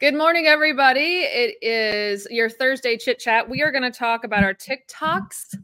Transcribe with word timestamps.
Good 0.00 0.14
morning, 0.14 0.46
everybody. 0.46 1.22
It 1.22 1.56
is 1.60 2.28
your 2.30 2.48
Thursday 2.48 2.96
chit 2.96 3.18
chat. 3.18 3.50
We 3.50 3.62
are 3.62 3.72
going 3.72 3.82
to 3.82 3.90
talk 3.90 4.22
about 4.22 4.44
our 4.44 4.54
TikToks 4.54 5.56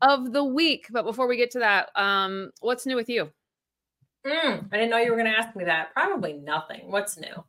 of 0.00 0.32
the 0.32 0.42
week. 0.42 0.86
But 0.90 1.04
before 1.04 1.26
we 1.26 1.36
get 1.36 1.50
to 1.50 1.58
that, 1.58 1.90
um, 1.94 2.52
what's 2.60 2.86
new 2.86 2.96
with 2.96 3.10
you? 3.10 3.30
Mm, 4.26 4.66
I 4.72 4.76
didn't 4.76 4.88
know 4.88 4.96
you 4.96 5.10
were 5.10 5.18
going 5.18 5.30
to 5.30 5.36
ask 5.36 5.54
me 5.54 5.64
that. 5.64 5.92
Probably 5.92 6.32
nothing. 6.32 6.90
What's 6.90 7.18
new? 7.18 7.44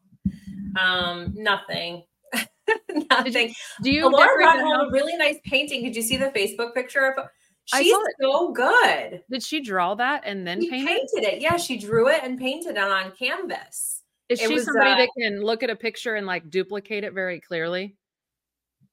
Um, 0.77 1.33
nothing. 1.33 2.03
nothing. 3.09 3.53
Do 3.81 3.89
you? 3.89 4.09
Laura 4.09 4.37
got 4.37 4.59
home 4.59 4.89
a 4.89 4.91
really 4.91 5.15
nice 5.15 5.37
painting. 5.45 5.81
Did 5.81 5.95
you 5.95 6.01
see 6.01 6.17
the 6.17 6.31
Facebook 6.31 6.73
picture 6.73 7.05
of? 7.05 7.25
She's 7.73 7.95
so 8.19 8.51
good. 8.51 9.23
Did 9.31 9.43
she 9.43 9.61
draw 9.61 9.95
that 9.95 10.23
and 10.25 10.45
then 10.45 10.59
paint 10.59 10.85
painted 10.85 11.23
it? 11.23 11.35
it? 11.35 11.41
Yeah, 11.41 11.55
she 11.55 11.77
drew 11.77 12.09
it 12.09 12.19
and 12.21 12.37
painted 12.37 12.71
it 12.71 12.77
on 12.79 13.13
canvas. 13.13 14.02
Is 14.29 14.39
she 14.39 14.53
was, 14.53 14.65
somebody 14.65 14.91
uh, 14.91 14.97
that 14.97 15.09
can 15.17 15.41
look 15.41 15.63
at 15.63 15.69
a 15.69 15.75
picture 15.75 16.15
and 16.15 16.25
like 16.25 16.49
duplicate 16.49 17.03
it 17.03 17.13
very 17.13 17.39
clearly? 17.39 17.95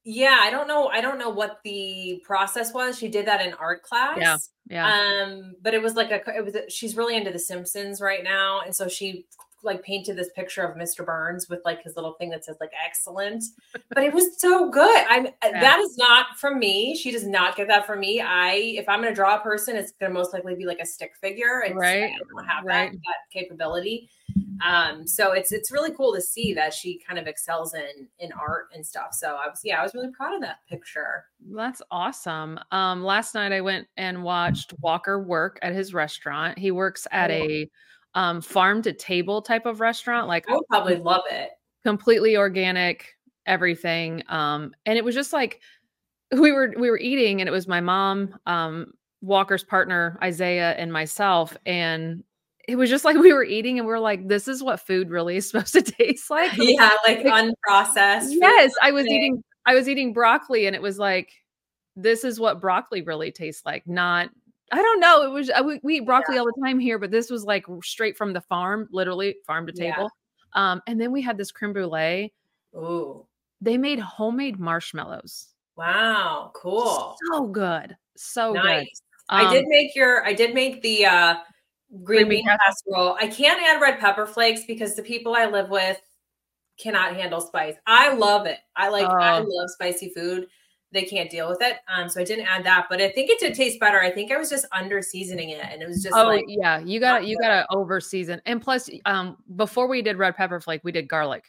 Yeah, 0.04 0.38
I 0.40 0.50
don't 0.50 0.66
know. 0.66 0.88
I 0.88 1.00
don't 1.00 1.18
know 1.18 1.28
what 1.28 1.60
the 1.62 2.22
process 2.24 2.72
was. 2.72 2.98
She 2.98 3.08
did 3.08 3.26
that 3.26 3.44
in 3.44 3.52
art 3.54 3.82
class. 3.82 4.18
Yeah. 4.18 4.36
Yeah. 4.68 4.86
Um, 4.86 5.54
but 5.62 5.74
it 5.74 5.82
was 5.82 5.94
like 5.94 6.10
a 6.10 6.22
it 6.34 6.44
was 6.44 6.54
a, 6.54 6.70
she's 6.70 6.96
really 6.96 7.16
into 7.16 7.30
the 7.30 7.38
Simpsons 7.38 8.00
right 8.00 8.24
now. 8.24 8.60
And 8.64 8.74
so 8.74 8.88
she 8.88 9.26
like 9.62 9.82
painted 9.82 10.16
this 10.16 10.30
picture 10.34 10.62
of 10.62 10.76
Mr. 10.76 11.04
Burns 11.04 11.48
with 11.50 11.60
like 11.66 11.82
his 11.82 11.96
little 11.96 12.14
thing 12.14 12.30
that 12.30 12.44
says 12.44 12.56
like 12.60 12.70
excellent. 12.84 13.44
But 13.90 14.04
it 14.04 14.14
was 14.14 14.40
so 14.40 14.70
good. 14.70 15.04
I'm 15.08 15.26
uh, 15.26 15.30
yeah. 15.44 15.60
that 15.60 15.78
is 15.80 15.98
not 15.98 16.38
from 16.38 16.58
me. 16.58 16.96
She 16.96 17.10
does 17.10 17.26
not 17.26 17.56
get 17.56 17.68
that 17.68 17.86
from 17.86 18.00
me. 18.00 18.20
I 18.20 18.52
if 18.52 18.88
I'm 18.88 19.02
gonna 19.02 19.14
draw 19.14 19.36
a 19.36 19.40
person, 19.40 19.76
it's 19.76 19.92
gonna 19.92 20.14
most 20.14 20.32
likely 20.32 20.54
be 20.54 20.64
like 20.64 20.80
a 20.80 20.86
stick 20.86 21.12
figure. 21.20 21.62
It's, 21.64 21.74
right. 21.74 22.04
I 22.04 22.18
don't 22.34 22.46
have 22.46 22.64
right. 22.64 22.92
that, 22.92 22.98
that 22.98 23.38
capability. 23.38 24.08
Um, 24.64 25.06
so 25.06 25.32
it's 25.32 25.52
it's 25.52 25.70
really 25.70 25.92
cool 25.92 26.14
to 26.14 26.20
see 26.20 26.52
that 26.54 26.74
she 26.74 27.00
kind 27.06 27.18
of 27.18 27.26
excels 27.26 27.74
in 27.74 28.08
in 28.18 28.32
art 28.32 28.68
and 28.74 28.84
stuff. 28.84 29.12
So 29.12 29.36
I 29.36 29.48
was 29.48 29.60
yeah, 29.64 29.80
I 29.80 29.82
was 29.82 29.94
really 29.94 30.10
proud 30.10 30.34
of 30.34 30.40
that 30.42 30.58
picture. 30.68 31.24
That's 31.50 31.82
awesome. 31.90 32.58
Um, 32.70 33.02
last 33.02 33.34
night 33.34 33.52
I 33.52 33.60
went 33.60 33.88
and 33.96 34.22
watched 34.22 34.74
Walker 34.80 35.20
work 35.20 35.58
at 35.62 35.72
his 35.72 35.94
restaurant. 35.94 36.58
He 36.58 36.70
works 36.70 37.06
at 37.10 37.30
oh. 37.30 37.34
a 37.34 37.70
um, 38.14 38.40
farm 38.40 38.82
to 38.82 38.92
table 38.92 39.42
type 39.42 39.66
of 39.66 39.80
restaurant. 39.80 40.28
Like 40.28 40.48
I 40.48 40.54
would 40.54 40.66
probably 40.68 40.96
love 40.96 41.22
it. 41.30 41.50
Completely 41.84 42.36
organic, 42.36 43.14
everything. 43.46 44.22
Um, 44.28 44.74
and 44.86 44.98
it 44.98 45.04
was 45.04 45.14
just 45.14 45.32
like 45.32 45.60
we 46.32 46.52
were 46.52 46.74
we 46.78 46.90
were 46.90 46.98
eating, 46.98 47.40
and 47.40 47.48
it 47.48 47.52
was 47.52 47.66
my 47.66 47.80
mom, 47.80 48.38
um, 48.46 48.92
Walker's 49.20 49.64
partner 49.64 50.18
Isaiah, 50.22 50.72
and 50.72 50.92
myself, 50.92 51.56
and 51.66 52.22
it 52.70 52.76
was 52.76 52.88
just 52.88 53.04
like 53.04 53.16
we 53.16 53.32
were 53.32 53.44
eating 53.44 53.78
and 53.78 53.86
we 53.86 53.92
are 53.92 54.00
like, 54.00 54.28
this 54.28 54.46
is 54.46 54.62
what 54.62 54.80
food 54.80 55.10
really 55.10 55.36
is 55.36 55.48
supposed 55.50 55.72
to 55.72 55.82
taste 55.82 56.30
like. 56.30 56.52
Yeah, 56.56 56.90
like, 57.06 57.24
like 57.24 57.50
unprocessed. 57.68 58.28
Yes, 58.30 58.72
I 58.82 58.92
was 58.92 59.06
eating 59.06 59.42
I 59.66 59.74
was 59.74 59.88
eating 59.88 60.12
broccoli 60.12 60.66
and 60.66 60.76
it 60.76 60.82
was 60.82 60.98
like, 60.98 61.32
this 61.96 62.24
is 62.24 62.38
what 62.38 62.60
broccoli 62.60 63.02
really 63.02 63.32
tastes 63.32 63.64
like, 63.66 63.86
not 63.86 64.30
I 64.72 64.80
don't 64.80 65.00
know. 65.00 65.22
It 65.24 65.30
was 65.30 65.50
we, 65.64 65.80
we 65.82 65.96
eat 65.96 66.06
broccoli 66.06 66.36
yeah. 66.36 66.42
all 66.42 66.46
the 66.46 66.62
time 66.64 66.78
here, 66.78 66.98
but 66.98 67.10
this 67.10 67.28
was 67.28 67.44
like 67.44 67.64
straight 67.82 68.16
from 68.16 68.32
the 68.32 68.40
farm, 68.40 68.88
literally 68.92 69.36
farm 69.44 69.66
to 69.66 69.72
table. 69.72 70.08
Yeah. 70.54 70.72
Um, 70.72 70.82
and 70.86 71.00
then 71.00 71.10
we 71.10 71.22
had 71.22 71.36
this 71.36 71.50
creme 71.50 71.72
brulee. 71.72 72.32
Ooh. 72.76 73.26
They 73.60 73.76
made 73.76 73.98
homemade 73.98 74.58
marshmallows. 74.60 75.48
Wow, 75.76 76.52
cool. 76.54 77.16
So 77.32 77.46
good. 77.46 77.96
So 78.16 78.52
nice. 78.52 78.84
good. 79.28 79.36
Um, 79.36 79.46
I 79.46 79.52
did 79.52 79.66
make 79.66 79.94
your 79.94 80.24
I 80.24 80.32
did 80.32 80.54
make 80.54 80.82
the 80.82 81.06
uh 81.06 81.34
green, 82.04 82.28
bean 82.28 82.46
casserole. 82.46 83.16
I 83.20 83.26
can't 83.26 83.60
add 83.62 83.80
red 83.80 83.98
pepper 83.98 84.26
flakes 84.26 84.62
because 84.66 84.94
the 84.94 85.02
people 85.02 85.34
I 85.34 85.46
live 85.46 85.70
with 85.70 86.00
cannot 86.78 87.14
handle 87.14 87.40
spice. 87.40 87.74
I 87.86 88.14
love 88.14 88.46
it. 88.46 88.58
I 88.76 88.88
like 88.88 89.06
I 89.06 89.38
oh. 89.38 89.46
love 89.46 89.70
spicy 89.70 90.10
food. 90.10 90.46
They 90.92 91.02
can't 91.02 91.30
deal 91.30 91.48
with 91.48 91.62
it. 91.62 91.76
Um, 91.94 92.08
so 92.08 92.20
I 92.20 92.24
didn't 92.24 92.46
add 92.46 92.64
that, 92.64 92.86
but 92.90 93.00
I 93.00 93.10
think 93.10 93.30
it 93.30 93.38
did 93.38 93.54
taste 93.54 93.78
better. 93.78 94.00
I 94.00 94.10
think 94.10 94.32
I 94.32 94.36
was 94.36 94.50
just 94.50 94.66
under 94.72 95.02
seasoning 95.02 95.50
it, 95.50 95.64
and 95.70 95.82
it 95.82 95.86
was 95.86 96.02
just 96.02 96.16
oh 96.16 96.24
like, 96.24 96.44
yeah, 96.48 96.80
you 96.80 96.98
got 96.98 97.26
you 97.26 97.38
got 97.38 97.48
to 97.48 97.66
over 97.70 98.00
season. 98.00 98.42
And 98.44 98.60
plus, 98.60 98.90
um, 99.04 99.36
before 99.54 99.86
we 99.86 100.02
did 100.02 100.18
red 100.18 100.34
pepper 100.34 100.60
flake, 100.60 100.80
we 100.82 100.90
did 100.90 101.06
garlic, 101.06 101.44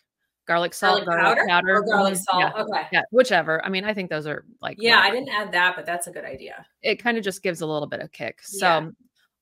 garlic 0.48 0.76
salt, 0.76 1.06
garlic, 1.06 1.24
garlic 1.24 1.38
powder, 1.40 1.50
powder. 1.50 1.76
Or 1.76 1.84
garlic 1.84 2.14
mm-hmm. 2.14 2.40
salt. 2.40 2.54
Yeah. 2.56 2.64
Okay, 2.64 2.88
yeah, 2.92 3.02
whichever. 3.10 3.66
I 3.66 3.70
mean, 3.70 3.84
I 3.84 3.96
think 3.96 4.12
those 4.12 4.28
are 4.28 4.46
like 4.62 4.78
yeah, 4.80 5.00
I 5.00 5.10
didn't 5.10 5.30
add 5.30 5.52
that, 5.54 5.76
but 5.76 5.88
that's 5.88 6.06
a 6.06 6.12
good 6.12 6.26
idea. 6.26 6.64
It 6.84 7.02
kind 7.02 7.18
of 7.18 7.24
just 7.24 7.42
gives 7.42 7.62
a 7.62 7.66
little 7.66 7.88
bit 7.88 8.00
of 8.02 8.12
kick. 8.12 8.42
So. 8.44 8.68
Yeah. 8.68 8.90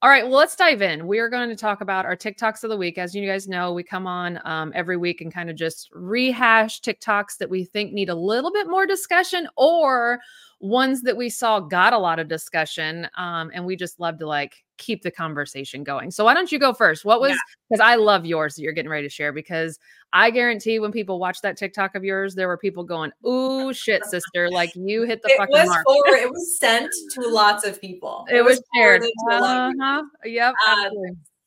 All 0.01 0.09
right, 0.09 0.23
well, 0.23 0.37
let's 0.37 0.55
dive 0.55 0.81
in. 0.81 1.07
We 1.07 1.19
are 1.19 1.27
going 1.27 1.49
to 1.49 1.57
talk 1.57 1.81
about 1.81 2.05
our 2.05 2.15
TikToks 2.15 2.63
of 2.63 2.69
the 2.69 2.77
week. 2.77 2.97
As 2.97 3.13
you 3.13 3.27
guys 3.27 3.49
know, 3.49 3.73
we 3.73 3.83
come 3.83 4.07
on 4.07 4.39
um, 4.45 4.71
every 4.73 4.95
week 4.95 5.19
and 5.19 5.33
kind 5.33 5.49
of 5.49 5.57
just 5.57 5.89
rehash 5.91 6.79
TikToks 6.79 7.37
that 7.39 7.49
we 7.49 7.65
think 7.65 7.91
need 7.91 8.07
a 8.07 8.15
little 8.15 8.49
bit 8.49 8.69
more 8.69 8.85
discussion 8.85 9.45
or 9.57 10.21
ones 10.59 11.01
that 11.03 11.15
we 11.15 11.29
saw 11.29 11.59
got 11.59 11.93
a 11.93 11.97
lot 11.97 12.19
of 12.19 12.27
discussion. 12.27 13.07
Um, 13.17 13.51
and 13.53 13.65
we 13.65 13.75
just 13.75 13.99
love 13.99 14.17
to 14.19 14.27
like 14.27 14.63
keep 14.77 15.03
the 15.03 15.11
conversation 15.11 15.83
going. 15.83 16.11
So 16.11 16.25
why 16.25 16.33
don't 16.33 16.51
you 16.51 16.59
go 16.59 16.73
first? 16.73 17.05
What 17.05 17.21
was 17.21 17.37
because 17.69 17.79
yeah. 17.79 17.93
I 17.93 17.95
love 17.95 18.25
yours 18.25 18.55
that 18.55 18.63
you're 18.63 18.73
getting 18.73 18.89
ready 18.89 19.07
to 19.07 19.13
share 19.13 19.31
because 19.31 19.77
I 20.11 20.31
guarantee 20.31 20.79
when 20.79 20.91
people 20.91 21.19
watch 21.19 21.41
that 21.41 21.57
TikTok 21.57 21.95
of 21.95 22.03
yours, 22.03 22.33
there 22.33 22.47
were 22.47 22.57
people 22.57 22.83
going, 22.83 23.11
"Ooh, 23.27 23.73
shit, 23.73 24.03
sister! 24.05 24.49
Like 24.49 24.71
you 24.75 25.03
hit 25.03 25.21
the 25.21 25.29
it 25.29 25.37
fucking 25.37 25.53
was 25.53 25.67
mark." 25.67 25.85
Forward, 25.85 26.17
it 26.17 26.29
was 26.31 26.57
sent 26.59 26.91
to 27.13 27.21
lots 27.27 27.65
of 27.65 27.79
people. 27.79 28.25
It, 28.29 28.37
it 28.37 28.41
was, 28.43 28.57
was 28.57 28.65
shared. 28.75 29.03
Uh-huh. 29.31 30.03
Yep. 30.25 30.53
Um, 30.67 30.91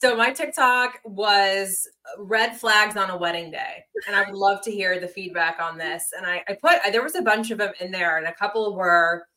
so 0.03 0.17
my 0.17 0.33
TikTok 0.33 0.99
was 1.05 1.89
uh, 2.07 2.25
red 2.25 2.57
flags 2.57 2.97
on 2.97 3.11
a 3.11 3.17
wedding 3.17 3.53
day, 3.53 3.85
and 4.09 4.17
I 4.17 4.25
would 4.25 4.35
love 4.35 4.61
to 4.63 4.71
hear 4.73 4.99
the 4.99 5.07
feedback 5.07 5.61
on 5.61 5.79
this. 5.79 6.13
And 6.17 6.27
I, 6.27 6.43
I 6.49 6.55
put 6.55 6.81
there 6.91 7.05
was 7.05 7.15
a 7.15 7.23
bunch 7.23 7.53
of 7.53 7.59
them 7.59 7.73
in 7.79 7.93
there, 7.93 8.19
and 8.19 8.27
a 8.27 8.35
couple 8.35 8.75
were 8.75 9.29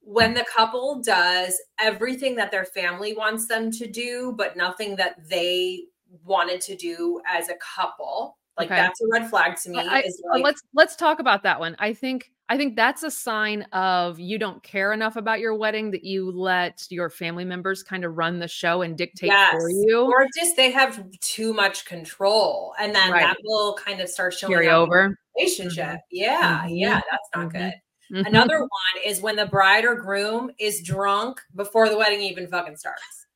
when 0.00 0.34
the 0.34 0.44
couple 0.52 1.00
does 1.00 1.54
everything 1.78 2.34
that 2.34 2.50
their 2.50 2.64
family 2.64 3.14
wants 3.14 3.46
them 3.46 3.70
to 3.70 3.86
do, 3.86 4.34
but 4.36 4.56
nothing 4.56 4.96
that 4.96 5.28
they 5.28 5.84
wanted 6.24 6.60
to 6.62 6.74
do 6.74 7.20
as 7.28 7.48
a 7.48 7.54
couple. 7.54 8.36
Like 8.58 8.66
okay. 8.66 8.80
that's 8.80 9.00
a 9.00 9.04
red 9.12 9.30
flag 9.30 9.58
to 9.58 9.70
me. 9.70 9.78
I, 9.78 10.00
uh, 10.00 10.02
like, 10.32 10.42
let's 10.42 10.62
let's 10.74 10.96
talk 10.96 11.20
about 11.20 11.44
that 11.44 11.60
one. 11.60 11.76
I 11.78 11.92
think 11.92 12.32
I 12.50 12.56
think 12.56 12.74
that's 12.74 13.04
a 13.04 13.12
sign 13.12 13.62
of 13.72 14.18
you 14.18 14.36
don't 14.36 14.60
care 14.64 14.92
enough 14.92 15.14
about 15.14 15.38
your 15.38 15.54
wedding 15.54 15.92
that 15.92 16.02
you 16.02 16.32
let 16.32 16.84
your 16.90 17.08
family 17.08 17.44
members 17.44 17.84
kind 17.84 18.04
of 18.04 18.18
run 18.18 18.40
the 18.40 18.48
show 18.48 18.82
and 18.82 18.98
dictate 18.98 19.30
yes. 19.30 19.52
for 19.52 19.70
you, 19.70 20.00
or 20.00 20.26
just 20.36 20.56
they 20.56 20.72
have 20.72 21.00
too 21.20 21.54
much 21.54 21.84
control, 21.84 22.74
and 22.80 22.92
then 22.92 23.12
right. 23.12 23.22
that 23.22 23.36
will 23.44 23.74
kind 23.74 24.00
of 24.00 24.08
start 24.08 24.34
showing 24.34 24.52
carry 24.52 24.68
over 24.68 25.16
relationship. 25.38 25.86
Mm-hmm. 25.86 25.98
Yeah, 26.10 26.58
mm-hmm. 26.64 26.74
yeah, 26.74 27.00
that's 27.08 27.28
not 27.36 27.46
mm-hmm. 27.50 27.58
good. 27.58 27.74
Mm-hmm. 28.12 28.26
Another 28.26 28.58
one 28.58 29.04
is 29.06 29.20
when 29.20 29.36
the 29.36 29.46
bride 29.46 29.84
or 29.84 29.94
groom 29.94 30.50
is 30.58 30.82
drunk 30.82 31.40
before 31.54 31.88
the 31.88 31.96
wedding 31.96 32.20
even 32.20 32.48
fucking 32.48 32.78
starts, 32.78 33.26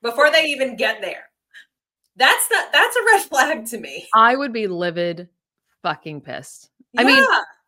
before 0.00 0.30
they 0.30 0.46
even 0.46 0.76
get 0.76 1.02
there. 1.02 1.24
That's 2.16 2.50
not 2.50 2.72
that's 2.72 2.96
a 2.96 3.04
red 3.04 3.22
flag 3.24 3.66
to 3.66 3.78
me. 3.78 4.08
I 4.14 4.34
would 4.34 4.54
be 4.54 4.66
livid, 4.66 5.28
fucking 5.82 6.22
pissed. 6.22 6.70
Yeah. 6.94 7.02
I 7.02 7.04
mean, 7.04 7.24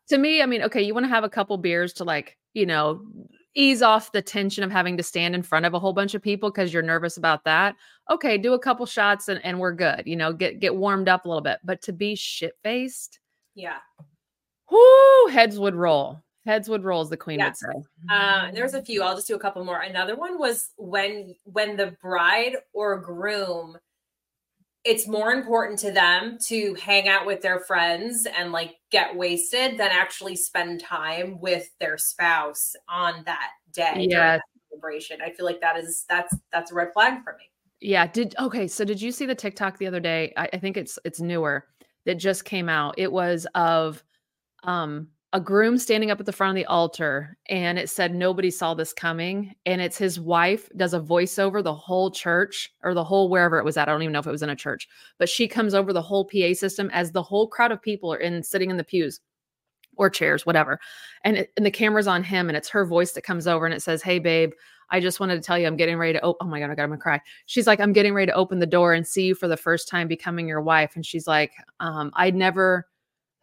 to 0.09 0.17
me, 0.17 0.41
I 0.41 0.45
mean, 0.45 0.61
okay, 0.63 0.81
you 0.81 0.93
want 0.93 1.05
to 1.05 1.09
have 1.09 1.23
a 1.23 1.29
couple 1.29 1.57
beers 1.57 1.93
to 1.93 2.03
like, 2.03 2.37
you 2.53 2.65
know, 2.65 3.01
ease 3.55 3.81
off 3.81 4.11
the 4.11 4.21
tension 4.21 4.63
of 4.63 4.71
having 4.71 4.97
to 4.97 5.03
stand 5.03 5.33
in 5.33 5.41
front 5.41 5.65
of 5.65 5.73
a 5.73 5.79
whole 5.79 5.93
bunch 5.93 6.13
of 6.13 6.21
people 6.21 6.51
because 6.51 6.73
you're 6.73 6.83
nervous 6.83 7.17
about 7.17 7.43
that. 7.45 7.75
Okay, 8.11 8.37
do 8.37 8.53
a 8.53 8.59
couple 8.59 8.85
shots 8.85 9.27
and, 9.29 9.43
and 9.43 9.59
we're 9.59 9.73
good. 9.73 10.03
You 10.05 10.15
know, 10.15 10.33
get 10.33 10.59
get 10.59 10.75
warmed 10.75 11.07
up 11.07 11.25
a 11.25 11.27
little 11.27 11.41
bit. 11.41 11.59
But 11.63 11.81
to 11.83 11.93
be 11.93 12.15
shit 12.15 12.53
faced, 12.63 13.19
yeah. 13.55 13.77
Whoo, 14.69 15.27
heads 15.31 15.57
would 15.57 15.75
roll. 15.75 16.21
Heads 16.45 16.69
would 16.69 16.83
roll, 16.83 17.01
as 17.01 17.09
the 17.09 17.17
queen 17.17 17.39
would 17.43 17.57
say. 17.57 17.67
Uh, 18.09 18.51
there's 18.51 18.75
a 18.75 18.81
few. 18.83 19.01
I'll 19.01 19.15
just 19.15 19.27
do 19.27 19.35
a 19.35 19.39
couple 19.39 19.63
more. 19.65 19.81
Another 19.81 20.15
one 20.15 20.37
was 20.37 20.69
when 20.77 21.33
when 21.45 21.75
the 21.75 21.95
bride 22.01 22.57
or 22.73 22.99
groom 22.99 23.77
it's 24.85 25.07
more 25.07 25.31
important 25.31 25.79
to 25.79 25.91
them 25.91 26.37
to 26.39 26.75
hang 26.75 27.07
out 27.07 27.25
with 27.25 27.41
their 27.41 27.59
friends 27.59 28.27
and 28.37 28.51
like 28.51 28.75
get 28.91 29.15
wasted 29.15 29.77
than 29.79 29.89
actually 29.91 30.35
spend 30.35 30.79
time 30.79 31.39
with 31.41 31.67
their 31.79 31.97
spouse 31.97 32.75
on 32.87 33.23
that 33.25 33.49
day 33.73 34.07
yeah 34.09 34.39
celebration. 34.69 35.19
I 35.21 35.31
feel 35.31 35.45
like 35.45 35.61
that 35.61 35.77
is 35.77 36.05
that's 36.07 36.35
that's 36.51 36.71
a 36.71 36.75
red 36.75 36.93
flag 36.93 37.23
for 37.23 37.33
me. 37.37 37.49
Yeah 37.81 38.07
did 38.07 38.35
okay 38.39 38.67
so 38.67 38.85
did 38.85 39.01
you 39.01 39.11
see 39.11 39.25
the 39.25 39.35
tiktok 39.35 39.77
the 39.77 39.87
other 39.87 39.99
day? 39.99 40.33
I, 40.37 40.49
I 40.53 40.57
think 40.57 40.77
it's 40.77 40.99
it's 41.03 41.19
newer 41.19 41.67
that 42.05 42.15
just 42.15 42.45
came 42.45 42.69
out. 42.69 42.95
It 42.97 43.11
was 43.11 43.47
of 43.55 44.03
um 44.63 45.07
a 45.35 45.39
groom 45.39 45.77
standing 45.77 46.11
up 46.11 46.19
at 46.21 46.25
the 46.25 46.31
front 46.31 46.51
of 46.51 46.55
the 46.55 46.65
altar 46.67 47.37
and 47.49 47.77
it 47.77 47.89
said 47.89 48.15
nobody 48.15 48.49
saw 48.49 48.73
this 48.73 48.93
coming 48.93 49.53
and 49.65 49.81
it's 49.81 49.97
his 49.97 50.17
wife 50.17 50.69
does 50.77 50.93
a 50.93 50.99
voiceover 50.99 51.61
the 51.61 51.73
whole 51.73 52.09
church 52.09 52.69
or 52.83 52.93
the 52.93 53.03
whole 53.03 53.29
wherever 53.29 53.59
it 53.59 53.65
was 53.65 53.75
at 53.75 53.89
i 53.89 53.91
don't 53.91 54.01
even 54.01 54.13
know 54.13 54.19
if 54.19 54.27
it 54.27 54.31
was 54.31 54.41
in 54.41 54.49
a 54.49 54.55
church 54.55 54.87
but 55.19 55.27
she 55.27 55.45
comes 55.45 55.73
over 55.73 55.91
the 55.91 56.01
whole 56.01 56.23
pa 56.23 56.53
system 56.53 56.89
as 56.93 57.11
the 57.11 57.21
whole 57.21 57.49
crowd 57.49 57.73
of 57.73 57.81
people 57.81 58.13
are 58.13 58.17
in 58.17 58.41
sitting 58.41 58.69
in 58.69 58.77
the 58.77 58.83
pews 58.83 59.19
or 59.97 60.09
chairs 60.09 60.45
whatever 60.45 60.79
and, 61.25 61.35
it, 61.35 61.51
and 61.57 61.65
the 61.65 61.71
camera's 61.71 62.07
on 62.07 62.23
him 62.23 62.47
and 62.47 62.55
it's 62.55 62.69
her 62.69 62.85
voice 62.85 63.11
that 63.11 63.25
comes 63.25 63.45
over 63.45 63.65
and 63.65 63.75
it 63.75 63.81
says 63.81 64.01
hey 64.01 64.19
babe 64.19 64.53
I 64.91 65.01
just 65.01 65.19
wanted 65.19 65.35
to 65.35 65.41
tell 65.41 65.57
you 65.57 65.67
I'm 65.67 65.75
getting 65.75 65.97
ready 65.97 66.13
to 66.13 66.23
oh, 66.23 66.35
oh 66.39 66.45
my 66.45 66.59
god, 66.59 66.69
I 66.69 66.75
got 66.75 66.83
I'm 66.83 66.89
gonna 66.89 67.01
cry. 67.01 67.19
She's 67.47 67.65
like, 67.65 67.79
I'm 67.79 67.91
getting 67.91 68.13
ready 68.13 68.31
to 68.31 68.37
open 68.37 68.59
the 68.59 68.67
door 68.67 68.93
and 68.93 69.07
see 69.07 69.25
you 69.25 69.33
for 69.33 69.47
the 69.47 69.57
first 69.57 69.87
time 69.87 70.07
becoming 70.07 70.47
your 70.47 70.61
wife. 70.61 70.91
And 70.95 71.03
she's 71.03 71.25
like, 71.25 71.53
um, 71.79 72.11
I 72.13 72.29
never 72.29 72.85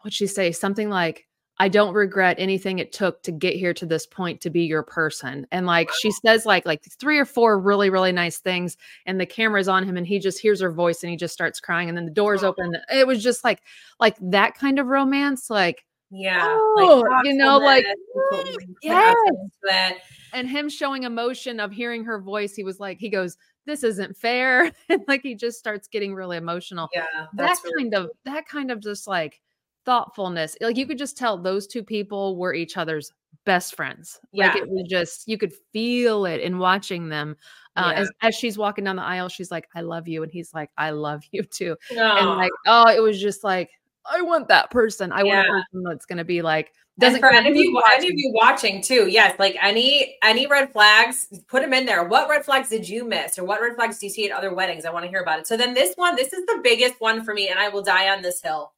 what'd 0.03 0.15
she 0.15 0.27
say? 0.27 0.53
Something 0.53 0.89
like, 0.91 1.27
I 1.59 1.69
don't 1.69 1.95
regret 1.95 2.37
anything 2.39 2.79
it 2.79 2.93
took 2.93 3.23
to 3.23 3.33
get 3.33 3.55
here 3.55 3.75
to 3.75 3.87
this 3.87 4.07
point 4.07 4.41
to 4.41 4.51
be 4.51 4.63
your 4.63 4.83
person. 4.83 5.47
And 5.53 5.67
like 5.67 5.91
she 6.01 6.11
says 6.11 6.47
like 6.47 6.67
like 6.67 6.83
three 6.99 7.19
or 7.19 7.25
four 7.25 7.59
really 7.59 7.91
really 7.91 8.13
nice 8.13 8.39
things 8.39 8.77
and 9.07 9.21
the 9.21 9.27
camera's 9.27 9.69
on 9.69 9.85
him 9.85 9.97
and 9.97 10.07
he 10.07 10.19
just 10.19 10.41
hears 10.41 10.61
her 10.61 10.73
voice 10.73 11.03
and 11.03 11.11
he 11.11 11.17
just 11.17 11.35
starts 11.35 11.61
crying 11.61 11.89
and 11.89 11.97
then 11.97 12.07
the 12.07 12.11
doors 12.11 12.43
open. 12.43 12.77
It 12.93 13.07
was 13.07 13.23
just 13.23 13.45
like 13.45 13.63
like 14.01 14.17
that 14.21 14.57
kind 14.57 14.79
of 14.79 14.87
romance 14.87 15.51
like 15.51 15.85
Yeah. 16.11 16.47
oh, 16.49 17.05
you 17.25 17.35
know 17.35 17.59
like 17.59 17.85
yeah. 17.85 17.93
mm, 17.93 18.31
put 18.31 18.49
effort 18.49 18.65
yes. 18.83 19.15
into 19.31 19.95
it. 19.95 20.03
and 20.33 20.49
him 20.49 20.69
showing 20.69 21.03
emotion 21.05 21.61
of 21.61 21.71
hearing 21.71 22.05
her 22.05 22.21
voice 22.21 22.55
he 22.55 22.65
was 22.65 22.81
like 22.81 22.99
he 22.99 23.09
goes 23.09 23.37
this 23.67 23.85
isn't 23.85 24.17
fair 24.17 24.73
and 24.89 25.03
like 25.07 25.23
he 25.23 25.35
just 25.35 25.59
starts 25.59 25.89
getting 25.89 26.15
really 26.15 26.37
emotional. 26.37 26.89
Yeah. 26.95 27.05
That 27.15 27.29
That's 27.35 27.65
really 27.65 27.85
kind 27.85 27.95
of 27.95 28.11
that 28.25 28.47
kind 28.47 28.71
of 28.71 28.81
just 28.81 29.07
like 29.07 29.41
thoughtfulness. 29.85 30.57
Like 30.61 30.77
you 30.77 30.87
could 30.87 30.99
just 30.99 31.17
tell 31.17 31.37
those 31.39 31.67
two 31.67 31.83
people 31.83 32.37
were 32.37 32.55
each 32.55 32.77
other's 32.77 33.13
best 33.45 33.75
friends. 33.75 34.21
Like 34.33 34.57
it 34.57 34.69
was 34.69 34.87
just 34.89 35.27
you 35.29 35.39
could 35.39 35.53
feel 35.73 36.27
it 36.27 36.41
in 36.41 36.59
watching 36.59 37.09
them. 37.09 37.37
Uh, 37.77 37.93
Yeah. 37.95 38.01
as 38.03 38.11
as 38.23 38.35
she's 38.35 38.59
walking 38.59 38.85
down 38.85 38.97
the 38.97 39.03
aisle, 39.03 39.29
she's 39.29 39.51
like, 39.51 39.67
"I 39.75 39.81
love 39.81 40.07
you," 40.07 40.23
and 40.23 40.31
he's 40.31 40.53
like, 40.53 40.71
"I 40.77 40.91
love 40.91 41.23
you 41.33 41.43
too." 41.43 41.77
And 41.91 42.29
like, 42.37 42.53
oh, 42.67 42.89
it 42.89 43.01
was 43.01 43.21
just 43.21 43.43
like, 43.45 43.71
I 44.05 44.21
want 44.23 44.49
that 44.49 44.71
person. 44.71 45.11
I 45.13 45.23
want 45.23 45.49
a 45.49 45.51
person 45.51 45.83
that's 45.85 46.05
going 46.07 46.19
to 46.19 46.25
be 46.25 46.43
like 46.43 46.73
doesn't 46.99 47.21
for 47.21 47.33
any 47.33 47.49
of 47.49 47.57
you, 47.57 47.63
any 47.63 47.73
watching. 47.73 48.11
of 48.11 48.19
you 48.19 48.33
watching 48.35 48.83
too, 48.83 49.09
yes, 49.09 49.35
like 49.39 49.57
any 49.63 50.19
any 50.23 50.47
red 50.47 50.71
flags, 50.73 51.29
put 51.49 51.63
them 51.63 51.73
in 51.73 51.87
there. 51.87 52.05
What 52.05 52.29
red 52.29 52.45
flags 52.45 52.69
did 52.69 52.87
you 52.87 53.05
miss, 53.07 53.39
or 53.39 53.45
what 53.45 53.63
red 53.63 53.75
flags 53.77 53.99
do 53.99 54.07
you 54.07 54.11
see 54.13 54.29
at 54.31 54.37
other 54.37 54.55
weddings? 54.55 54.85
I 54.85 54.91
want 54.91 55.05
to 55.07 55.09
hear 55.09 55.23
about 55.23 55.39
it. 55.39 55.47
So 55.47 55.57
then 55.57 55.73
this 55.73 55.95
one, 55.97 56.15
this 56.17 56.35
is 56.35 56.45
the 56.45 56.61
biggest 56.63 57.01
one 57.01 57.25
for 57.25 57.33
me, 57.33 57.49
and 57.49 57.59
I 57.59 57.71
will 57.71 57.83
die 57.83 58.11
on 58.15 58.21
this 58.21 58.43
hill. 58.43 58.73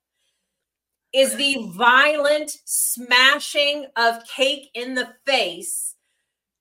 Is 1.14 1.36
the 1.36 1.66
violent 1.70 2.50
smashing 2.64 3.86
of 3.96 4.24
cake 4.26 4.70
in 4.74 4.94
the 4.94 5.08
face 5.24 5.94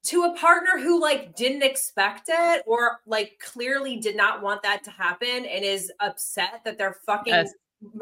to 0.03 0.23
a 0.25 0.35
partner 0.35 0.77
who 0.79 1.01
like 1.01 1.35
didn't 1.35 1.63
expect 1.63 2.23
it 2.27 2.63
or 2.67 2.99
like 3.07 3.39
clearly 3.41 3.97
did 3.97 4.15
not 4.15 4.43
want 4.43 4.61
that 4.63 4.83
to 4.83 4.91
happen 4.91 5.45
and 5.45 5.63
is 5.65 5.91
upset 6.01 6.61
that 6.65 6.77
their 6.77 6.97
fucking 7.05 7.33
Yes. 7.33 7.53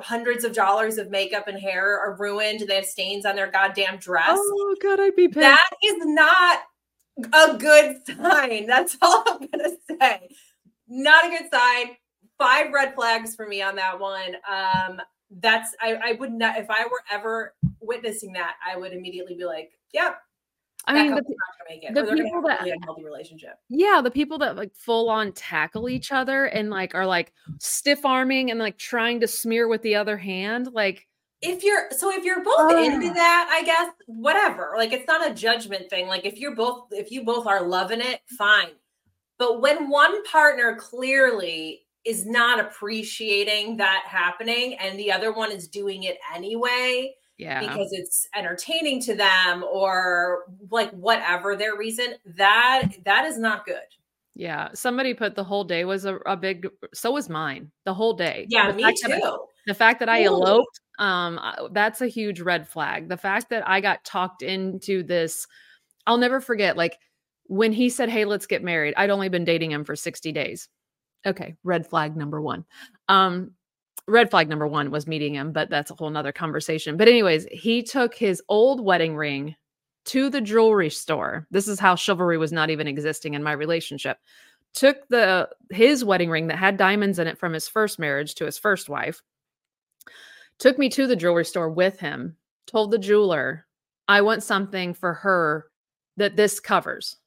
hundreds 0.01 0.43
of 0.43 0.53
dollars 0.53 0.97
of 0.97 1.09
makeup 1.09 1.47
and 1.47 1.59
hair 1.59 1.99
are 1.99 2.15
ruined. 2.19 2.61
And 2.61 2.69
they 2.69 2.75
have 2.75 2.85
stains 2.85 3.25
on 3.25 3.35
their 3.35 3.49
goddamn 3.51 3.97
dress. 3.97 4.37
Oh 4.39 4.75
god, 4.81 4.99
I'd 4.99 5.15
be 5.15 5.27
pissed. 5.27 5.39
that 5.39 5.69
is 5.83 5.95
not 6.05 6.59
a 7.33 7.57
good 7.57 7.97
sign. 8.07 8.65
That's 8.67 8.97
all 9.01 9.23
I'm 9.27 9.47
gonna 9.47 9.69
say. 9.99 10.27
Not 10.87 11.25
a 11.25 11.29
good 11.29 11.49
sign. 11.53 11.95
Five 12.37 12.73
red 12.73 12.95
flags 12.95 13.35
for 13.35 13.47
me 13.47 13.61
on 13.61 13.75
that 13.75 13.99
one. 13.99 14.35
Um, 14.49 15.01
that's 15.39 15.75
I, 15.81 15.95
I 16.03 16.11
would 16.13 16.33
not 16.33 16.57
if 16.57 16.69
I 16.69 16.83
were 16.85 17.03
ever 17.11 17.53
witnessing 17.79 18.33
that, 18.33 18.55
I 18.65 18.77
would 18.77 18.93
immediately 18.93 19.35
be 19.35 19.45
like, 19.45 19.71
"Yep, 19.93 20.17
I 20.85 20.93
mean, 20.93 21.07
the, 21.11 21.21
couple's 21.21 21.35
not 21.37 21.57
gonna 21.57 21.69
make 21.69 21.83
it. 21.83 21.93
the 21.93 22.01
or 22.01 22.05
they're 22.05 22.15
gonna 22.15 22.23
people 22.23 22.41
that- 22.43 22.59
really 22.59 22.71
unhealthy 22.71 23.03
relationship." 23.03 23.59
yeah, 23.69 24.01
the 24.03 24.11
people 24.11 24.37
that 24.39 24.55
like 24.55 24.75
full 24.75 25.09
on 25.09 25.31
tackle 25.33 25.89
each 25.89 26.11
other 26.11 26.45
and 26.45 26.69
like 26.69 26.93
are 26.95 27.05
like 27.05 27.33
stiff 27.59 28.05
arming 28.05 28.51
and 28.51 28.59
like 28.59 28.77
trying 28.77 29.19
to 29.21 29.27
smear 29.27 29.67
with 29.67 29.81
the 29.81 29.95
other 29.95 30.17
hand, 30.17 30.69
like 30.73 31.07
if 31.41 31.63
you're 31.63 31.89
so 31.91 32.11
if 32.11 32.23
you're 32.23 32.43
both 32.43 32.71
into 32.71 33.11
that 33.13 33.49
i 33.51 33.63
guess 33.63 33.91
whatever 34.05 34.73
like 34.77 34.93
it's 34.93 35.07
not 35.07 35.29
a 35.29 35.33
judgment 35.33 35.89
thing 35.89 36.07
like 36.07 36.23
if 36.23 36.37
you're 36.37 36.55
both 36.55 36.85
if 36.91 37.11
you 37.11 37.23
both 37.23 37.47
are 37.47 37.65
loving 37.65 37.99
it 37.99 38.21
fine 38.37 38.69
but 39.39 39.59
when 39.59 39.89
one 39.89 40.23
partner 40.25 40.75
clearly 40.75 41.81
is 42.05 42.25
not 42.25 42.59
appreciating 42.59 43.77
that 43.77 44.03
happening 44.07 44.75
and 44.79 44.97
the 44.99 45.11
other 45.11 45.31
one 45.31 45.51
is 45.51 45.67
doing 45.67 46.03
it 46.03 46.17
anyway 46.35 47.13
yeah. 47.37 47.59
because 47.59 47.89
it's 47.91 48.27
entertaining 48.35 49.01
to 49.01 49.15
them 49.15 49.63
or 49.63 50.45
like 50.69 50.91
whatever 50.91 51.55
their 51.55 51.75
reason 51.77 52.15
that 52.25 52.89
that 53.05 53.25
is 53.25 53.37
not 53.37 53.65
good 53.65 53.77
Yeah, 54.33 54.69
somebody 54.73 55.13
put 55.13 55.35
the 55.35 55.43
whole 55.43 55.63
day 55.63 55.83
was 55.85 56.05
a, 56.05 56.15
a 56.25 56.37
big. 56.37 56.67
So 56.93 57.11
was 57.11 57.29
mine. 57.29 57.69
The 57.85 57.93
whole 57.93 58.13
day. 58.13 58.45
yeah 58.49 58.71
the 58.71 58.77
me 58.77 58.83
fact 58.83 58.99
that 59.03 59.11
I- 59.11 59.19
too 59.19 59.37
the 59.67 59.73
fact 59.75 59.99
that 59.99 60.09
I 60.09 60.23
Totally. 60.23 60.41
eloped, 60.41 60.79
um, 60.97 61.39
that's 61.71 62.01
a 62.01 62.07
huge 62.07 62.41
red 62.41 62.67
flag. 62.67 63.09
The 63.09 63.17
fact 63.17 63.49
that 63.51 63.67
I 63.67 63.79
got 63.79 64.03
talked 64.03 64.41
into 64.41 65.03
this, 65.03 65.45
I'll 66.07 66.17
never 66.17 66.41
forget. 66.41 66.77
Like 66.77 66.97
when 67.45 67.71
he 67.71 67.89
said, 67.89 68.09
"Hey, 68.09 68.25
let's 68.25 68.47
get 68.47 68.63
married," 68.63 68.95
I'd 68.97 69.11
only 69.11 69.29
been 69.29 69.45
dating 69.45 69.71
him 69.71 69.83
for 69.83 69.95
sixty 69.95 70.31
days. 70.31 70.67
Okay, 71.25 71.55
red 71.63 71.85
flag 71.85 72.15
number 72.15 72.41
one. 72.41 72.65
Um, 73.07 73.51
red 74.07 74.31
flag 74.31 74.49
number 74.49 74.67
one 74.67 74.91
was 74.91 75.07
meeting 75.07 75.35
him, 75.35 75.51
but 75.51 75.69
that's 75.69 75.91
a 75.91 75.95
whole 75.95 76.09
nother 76.09 76.31
conversation. 76.31 76.97
But 76.97 77.07
anyways, 77.07 77.45
he 77.51 77.83
took 77.83 78.15
his 78.15 78.41
old 78.49 78.83
wedding 78.83 79.15
ring 79.15 79.55
to 80.05 80.29
the 80.29 80.41
jewelry 80.41 80.89
store. 80.89 81.47
This 81.51 81.67
is 81.67 81.79
how 81.79 81.95
chivalry 81.95 82.37
was 82.37 82.51
not 82.51 82.69
even 82.69 82.87
existing 82.87 83.35
in 83.35 83.43
my 83.43 83.51
relationship. 83.51 84.17
Took 84.73 85.07
the 85.09 85.49
his 85.69 86.03
wedding 86.03 86.29
ring 86.29 86.47
that 86.47 86.57
had 86.57 86.77
diamonds 86.77 87.19
in 87.19 87.27
it 87.27 87.37
from 87.37 87.53
his 87.53 87.67
first 87.67 87.99
marriage 87.99 88.35
to 88.35 88.45
his 88.45 88.57
first 88.57 88.89
wife. 88.89 89.21
Took 90.57 90.79
me 90.79 90.89
to 90.89 91.07
the 91.07 91.15
jewelry 91.15 91.45
store 91.45 91.69
with 91.69 91.99
him. 91.99 92.37
Told 92.65 92.91
the 92.91 92.97
jeweler, 92.97 93.67
"I 94.07 94.21
want 94.21 94.43
something 94.43 94.93
for 94.93 95.13
her 95.13 95.67
that 96.17 96.35
this 96.35 96.59
covers." 96.59 97.17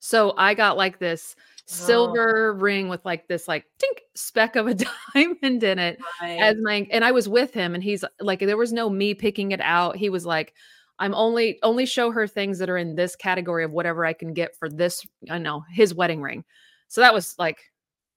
So 0.00 0.34
I 0.36 0.54
got 0.54 0.76
like 0.76 0.98
this 0.98 1.36
Oh. 1.68 1.74
silver 1.74 2.52
ring 2.54 2.88
with 2.88 3.04
like 3.04 3.26
this 3.26 3.48
like 3.48 3.64
tink 3.80 3.98
speck 4.14 4.54
of 4.54 4.68
a 4.68 4.74
diamond 5.14 5.64
in 5.64 5.78
it 5.80 5.98
Right. 6.22 6.38
as 6.38 6.54
my 6.60 6.86
and 6.92 7.04
I 7.04 7.10
was 7.10 7.28
with 7.28 7.52
him 7.52 7.74
and 7.74 7.82
he's 7.82 8.04
like 8.20 8.38
there 8.38 8.56
was 8.56 8.72
no 8.72 8.88
me 8.88 9.14
picking 9.14 9.50
it 9.52 9.60
out. 9.60 9.96
He 9.96 10.08
was 10.08 10.24
like 10.24 10.54
I'm 11.00 11.12
only 11.14 11.58
only 11.64 11.84
show 11.84 12.12
her 12.12 12.26
things 12.28 12.58
that 12.60 12.70
are 12.70 12.76
in 12.78 12.94
this 12.94 13.16
category 13.16 13.64
of 13.64 13.72
whatever 13.72 14.06
I 14.06 14.12
can 14.12 14.32
get 14.32 14.56
for 14.56 14.68
this 14.68 15.04
I 15.28 15.38
know 15.38 15.64
his 15.72 15.92
wedding 15.92 16.22
ring. 16.22 16.44
So 16.88 17.00
that 17.00 17.12
was 17.12 17.34
like 17.36 17.58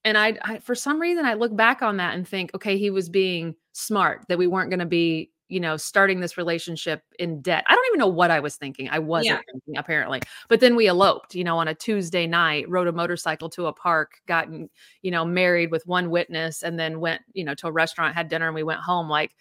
and 0.05 0.15
I, 0.17 0.37
I 0.43 0.59
for 0.59 0.75
some 0.75 0.99
reason 0.99 1.25
I 1.25 1.33
look 1.33 1.55
back 1.55 1.81
on 1.81 1.97
that 1.97 2.13
and 2.15 2.27
think 2.27 2.53
okay 2.53 2.77
he 2.77 2.91
was 2.91 3.09
being 3.09 3.55
smart 3.73 4.25
that 4.29 4.37
we 4.37 4.45
weren't 4.45 4.69
going 4.69 4.79
to 4.79 4.85
be 4.85 5.31
you 5.49 5.59
know 5.59 5.75
starting 5.75 6.19
this 6.19 6.37
relationship 6.37 7.03
in 7.17 7.41
debt. 7.41 7.65
I 7.67 7.75
don't 7.75 7.85
even 7.87 7.99
know 7.99 8.07
what 8.07 8.31
I 8.31 8.39
was 8.39 8.55
thinking. 8.55 8.87
I 8.89 8.99
wasn't 8.99 9.43
thinking 9.51 9.77
apparently. 9.77 10.21
But 10.47 10.59
then 10.59 10.75
we 10.75 10.87
eloped, 10.87 11.35
you 11.35 11.43
know, 11.43 11.57
on 11.57 11.67
a 11.67 11.75
Tuesday 11.75 12.27
night, 12.27 12.69
rode 12.69 12.87
a 12.87 12.91
motorcycle 12.91 13.49
to 13.49 13.65
a 13.65 13.73
park, 13.73 14.21
gotten, 14.27 14.69
you 15.01 15.11
know, 15.11 15.25
married 15.25 15.71
with 15.71 15.85
one 15.85 16.09
witness 16.09 16.63
and 16.63 16.79
then 16.79 16.99
went, 16.99 17.21
you 17.33 17.43
know, 17.43 17.55
to 17.55 17.67
a 17.67 17.71
restaurant, 17.71 18.15
had 18.15 18.29
dinner 18.29 18.47
and 18.47 18.55
we 18.55 18.63
went 18.63 18.79
home 18.79 19.09
like 19.09 19.35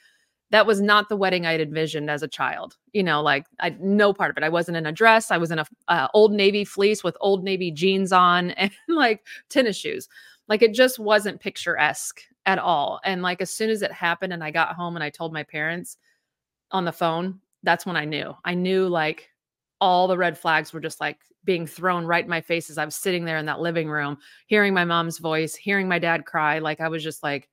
that 0.50 0.66
was 0.66 0.81
not 0.81 1.08
the 1.08 1.16
wedding 1.16 1.44
I'd 1.44 1.60
envisioned 1.60 2.11
as 2.11 2.22
a 2.22 2.28
child. 2.28 2.76
You 2.93 3.02
know, 3.02 3.22
like 3.22 3.47
I 3.61 3.76
no 3.78 4.12
part 4.12 4.30
of 4.30 4.37
it. 4.38 4.44
I 4.44 4.49
wasn't 4.49 4.78
in 4.78 4.87
a 4.87 4.92
dress. 4.92 5.30
I 5.30 5.38
was 5.38 5.50
in 5.50 5.59
a 5.59 5.66
uh, 5.88 6.09
old 6.14 6.32
navy 6.32 6.64
fleece 6.64 7.04
with 7.04 7.16
old 7.21 7.44
navy 7.44 7.71
jeans 7.71 8.12
on 8.12 8.50
and 8.52 8.73
like 8.88 9.26
tennis 9.50 9.76
shoes. 9.76 10.09
Like 10.49 10.62
it 10.62 10.73
just 10.73 10.99
wasn't 10.99 11.40
picturesque 11.40 12.23
at 12.47 12.59
all. 12.59 13.00
And 13.04 13.21
like 13.21 13.42
as 13.42 13.50
soon 13.50 13.68
as 13.68 13.82
it 13.82 13.92
happened 13.92 14.32
and 14.32 14.42
I 14.42 14.50
got 14.50 14.75
home 14.75 14.97
and 14.97 15.04
I 15.04 15.11
told 15.11 15.32
my 15.35 15.42
parents 15.42 15.99
on 16.72 16.84
the 16.84 16.92
phone, 16.92 17.40
that's 17.62 17.87
when 17.87 17.96
I 17.96 18.04
knew. 18.04 18.34
I 18.44 18.54
knew 18.54 18.88
like 18.88 19.28
all 19.80 20.08
the 20.08 20.18
red 20.18 20.37
flags 20.38 20.72
were 20.72 20.80
just 20.80 21.00
like 21.00 21.18
being 21.44 21.66
thrown 21.66 22.04
right 22.04 22.25
in 22.25 22.30
my 22.30 22.40
face 22.40 22.68
as 22.68 22.78
I 22.78 22.84
was 22.84 22.94
sitting 22.96 23.25
there 23.25 23.38
in 23.38 23.46
that 23.46 23.60
living 23.60 23.88
room, 23.88 24.18
hearing 24.46 24.75
my 24.75 24.84
mom's 24.84 25.18
voice, 25.18 25.54
hearing 25.54 25.88
my 25.88 25.98
dad 25.98 26.26
cry. 26.26 26.58
Like 26.58 26.80
I 26.80 26.88
was 26.88 27.02
just 27.02 27.22
like, 27.22 27.48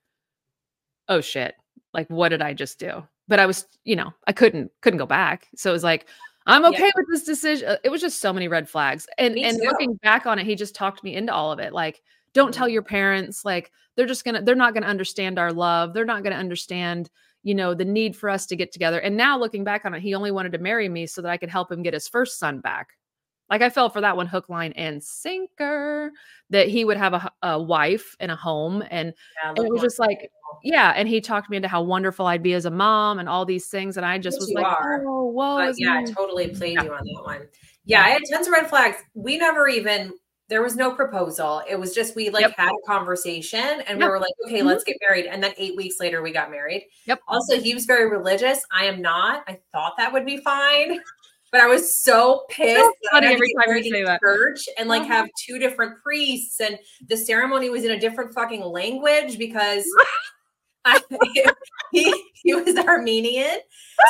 oh 1.07 1.21
shit. 1.21 1.55
Like 1.93 2.07
what 2.09 2.29
did 2.29 2.41
I 2.41 2.53
just 2.53 2.79
do? 2.79 3.03
But 3.27 3.39
I 3.39 3.45
was, 3.45 3.65
you 3.85 3.95
know, 3.95 4.11
I 4.27 4.33
couldn't 4.33 4.71
couldn't 4.81 4.99
go 4.99 5.05
back. 5.05 5.47
So 5.55 5.69
it 5.69 5.73
was 5.73 5.83
like, 5.83 6.07
I'm 6.45 6.63
Yeah. 6.63 6.69
okay 6.69 6.91
with 6.95 7.05
this 7.11 7.23
decision. 7.23 7.69
Uh, 7.69 7.77
It 7.83 7.89
was 7.89 8.01
just 8.01 8.19
so 8.19 8.33
many 8.33 8.47
red 8.47 8.67
flags. 8.69 9.07
And 9.17 9.33
Me 9.35 9.43
and 9.43 9.57
too. 9.57 9.67
looking 9.67 9.95
back 9.95 10.25
on 10.25 10.37
it, 10.39 10.45
he 10.45 10.55
just 10.55 10.75
talked 10.75 11.03
me 11.03 11.15
into 11.15 11.33
all 11.33 11.51
of 11.51 11.59
it. 11.59 11.73
Like, 11.73 12.01
don't 12.33 12.53
tell 12.53 12.67
your 12.67 12.83
parents, 12.83 13.45
like 13.45 13.71
they're 13.95 14.05
just 14.05 14.25
gonna, 14.25 14.41
they're 14.41 14.55
not 14.55 14.73
gonna 14.73 14.87
understand 14.87 15.39
our 15.39 15.53
love. 15.53 15.93
They're 15.93 16.05
not 16.05 16.21
gonna 16.23 16.35
understand, 16.35 17.09
you 17.45 17.53
know, 17.53 17.75
the 17.75 17.85
need 17.85 18.15
for 18.17 18.27
us 18.27 18.47
to 18.47 18.55
get 18.55 18.71
together. 18.71 18.99
And 18.99 19.15
now 19.15 19.37
looking 19.37 19.63
back 19.63 19.85
on 19.85 19.93
it, 19.93 20.01
he 20.01 20.15
only 20.15 20.31
wanted 20.31 20.51
to 20.53 20.57
marry 20.57 20.89
me 20.89 21.05
so 21.05 21.21
that 21.21 21.29
I 21.29 21.37
could 21.37 21.49
help 21.49 21.71
him 21.71 21.83
get 21.83 21.93
his 21.93 22.07
first 22.07 22.39
son 22.39 22.59
back. 22.59 22.89
Like 23.51 23.61
I 23.61 23.69
fell 23.69 23.87
for 23.91 24.01
that 24.01 24.17
one 24.17 24.25
hook, 24.25 24.49
line, 24.49 24.71
and 24.71 25.01
sinker 25.03 26.11
that 26.49 26.67
he 26.67 26.83
would 26.83 26.97
have 26.97 27.29
a 27.43 27.61
wife 27.61 28.15
and 28.19 28.31
a 28.31 28.35
home. 28.35 28.83
And 28.89 29.13
Yeah, 29.43 29.49
and 29.51 29.59
it 29.59 29.71
was 29.71 29.83
just 29.83 29.99
like, 29.99 30.31
yeah. 30.63 30.93
And 30.95 31.07
he 31.07 31.21
talked 31.21 31.51
me 31.51 31.57
into 31.57 31.69
how 31.69 31.83
wonderful 31.83 32.25
I'd 32.25 32.41
be 32.41 32.53
as 32.53 32.65
a 32.65 32.71
mom 32.71 33.19
and 33.19 33.29
all 33.29 33.45
these 33.45 33.67
things. 33.67 33.95
And 33.95 34.05
I 34.07 34.17
just 34.17 34.39
was 34.39 34.51
like, 34.51 34.65
are. 34.65 35.03
oh, 35.05 35.25
whoa. 35.25 35.71
Yeah, 35.77 36.01
me. 36.01 36.11
totally 36.13 36.47
played 36.47 36.73
Yeah. 36.73 36.83
you 36.85 36.93
on 36.93 37.03
that 37.03 37.21
one. 37.23 37.47
Yeah, 37.85 38.01
I 38.01 38.09
had 38.09 38.23
tons 38.27 38.47
of 38.47 38.53
red 38.53 38.67
flags. 38.67 38.97
We 39.13 39.37
never 39.37 39.67
even 39.67 40.13
there 40.47 40.61
was 40.61 40.75
no 40.75 40.91
proposal. 40.91 41.61
It 41.67 41.79
was 41.79 41.93
just 41.95 42.15
we 42.15 42.29
like 42.29 42.41
Yep. 42.41 42.53
had 42.57 42.69
a 42.71 42.87
conversation 42.87 43.59
and 43.87 43.99
Yeah. 43.99 44.05
we 44.05 44.11
were 44.11 44.19
like, 44.19 44.33
okay, 44.45 44.59
Mhm. 44.61 44.65
let's 44.65 44.83
get 44.83 44.97
married. 45.07 45.25
And 45.25 45.43
then 45.43 45.53
eight 45.57 45.75
weeks 45.75 45.95
later 45.99 46.21
we 46.21 46.31
got 46.31 46.51
married. 46.51 46.87
Yep. 47.07 47.19
Also, 47.27 47.59
he 47.59 47.73
was 47.73 47.85
very 47.85 48.09
religious. 48.09 48.61
I 48.71 48.85
am 48.85 49.01
not. 49.01 49.43
I 49.47 49.59
thought 49.71 49.93
that 49.97 50.13
would 50.13 50.25
be 50.25 50.37
fine. 50.37 50.99
But 51.51 51.61
I 51.61 51.67
was 51.67 51.97
so 51.97 52.43
pissed. 52.49 52.79
So 52.81 52.91
funny 53.11 53.27
every 53.27 53.53
time 53.53 53.75
you 53.77 53.83
say 53.89 54.03
that. 54.03 54.19
Church 54.19 54.67
and 54.77 54.89
like 54.89 55.03
Uh-huh. 55.03 55.13
have 55.13 55.29
two 55.47 55.57
different 55.57 56.01
priests, 56.03 56.59
and 56.59 56.77
the 57.07 57.15
ceremony 57.15 57.69
was 57.69 57.85
in 57.85 57.91
a 57.91 57.99
different 57.99 58.33
fucking 58.33 58.61
language 58.61 59.37
because 59.37 59.85
I, 60.85 61.01
he, 61.91 62.23
he 62.33 62.53
was 62.53 62.77
Armenian. 62.77 63.59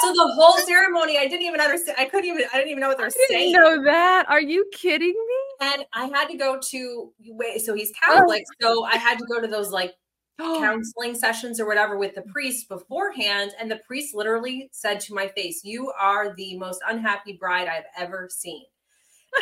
So 0.01 0.11
the 0.11 0.31
whole 0.35 0.57
ceremony, 0.65 1.17
I 1.17 1.27
didn't 1.27 1.43
even 1.43 1.61
understand. 1.61 1.97
I 1.99 2.05
couldn't 2.05 2.29
even, 2.29 2.43
I 2.53 2.57
didn't 2.57 2.69
even 2.71 2.81
know 2.81 2.89
what 2.89 2.97
they're 2.97 3.07
I 3.07 3.27
saying. 3.29 3.53
know 3.53 3.83
that. 3.83 4.25
Are 4.29 4.41
you 4.41 4.65
kidding 4.73 5.07
me? 5.13 5.67
And 5.67 5.85
I 5.93 6.05
had 6.07 6.27
to 6.29 6.37
go 6.37 6.59
to, 6.71 7.11
wait, 7.27 7.61
so 7.61 7.73
he's 7.73 7.91
oh. 8.03 8.15
Catholic. 8.15 8.43
So 8.61 8.83
I 8.83 8.97
had 8.97 9.17
to 9.19 9.25
go 9.25 9.39
to 9.39 9.47
those 9.47 9.71
like 9.71 9.93
oh. 10.39 10.57
counseling 10.59 11.15
sessions 11.15 11.59
or 11.59 11.65
whatever 11.65 11.97
with 11.97 12.13
the 12.15 12.23
priest 12.23 12.67
beforehand. 12.67 13.51
And 13.59 13.71
the 13.71 13.79
priest 13.87 14.13
literally 14.13 14.69
said 14.71 14.99
to 15.01 15.13
my 15.13 15.27
face, 15.29 15.61
You 15.63 15.91
are 15.99 16.35
the 16.35 16.57
most 16.57 16.81
unhappy 16.87 17.33
bride 17.33 17.67
I've 17.67 17.85
ever 17.97 18.27
seen. 18.29 18.63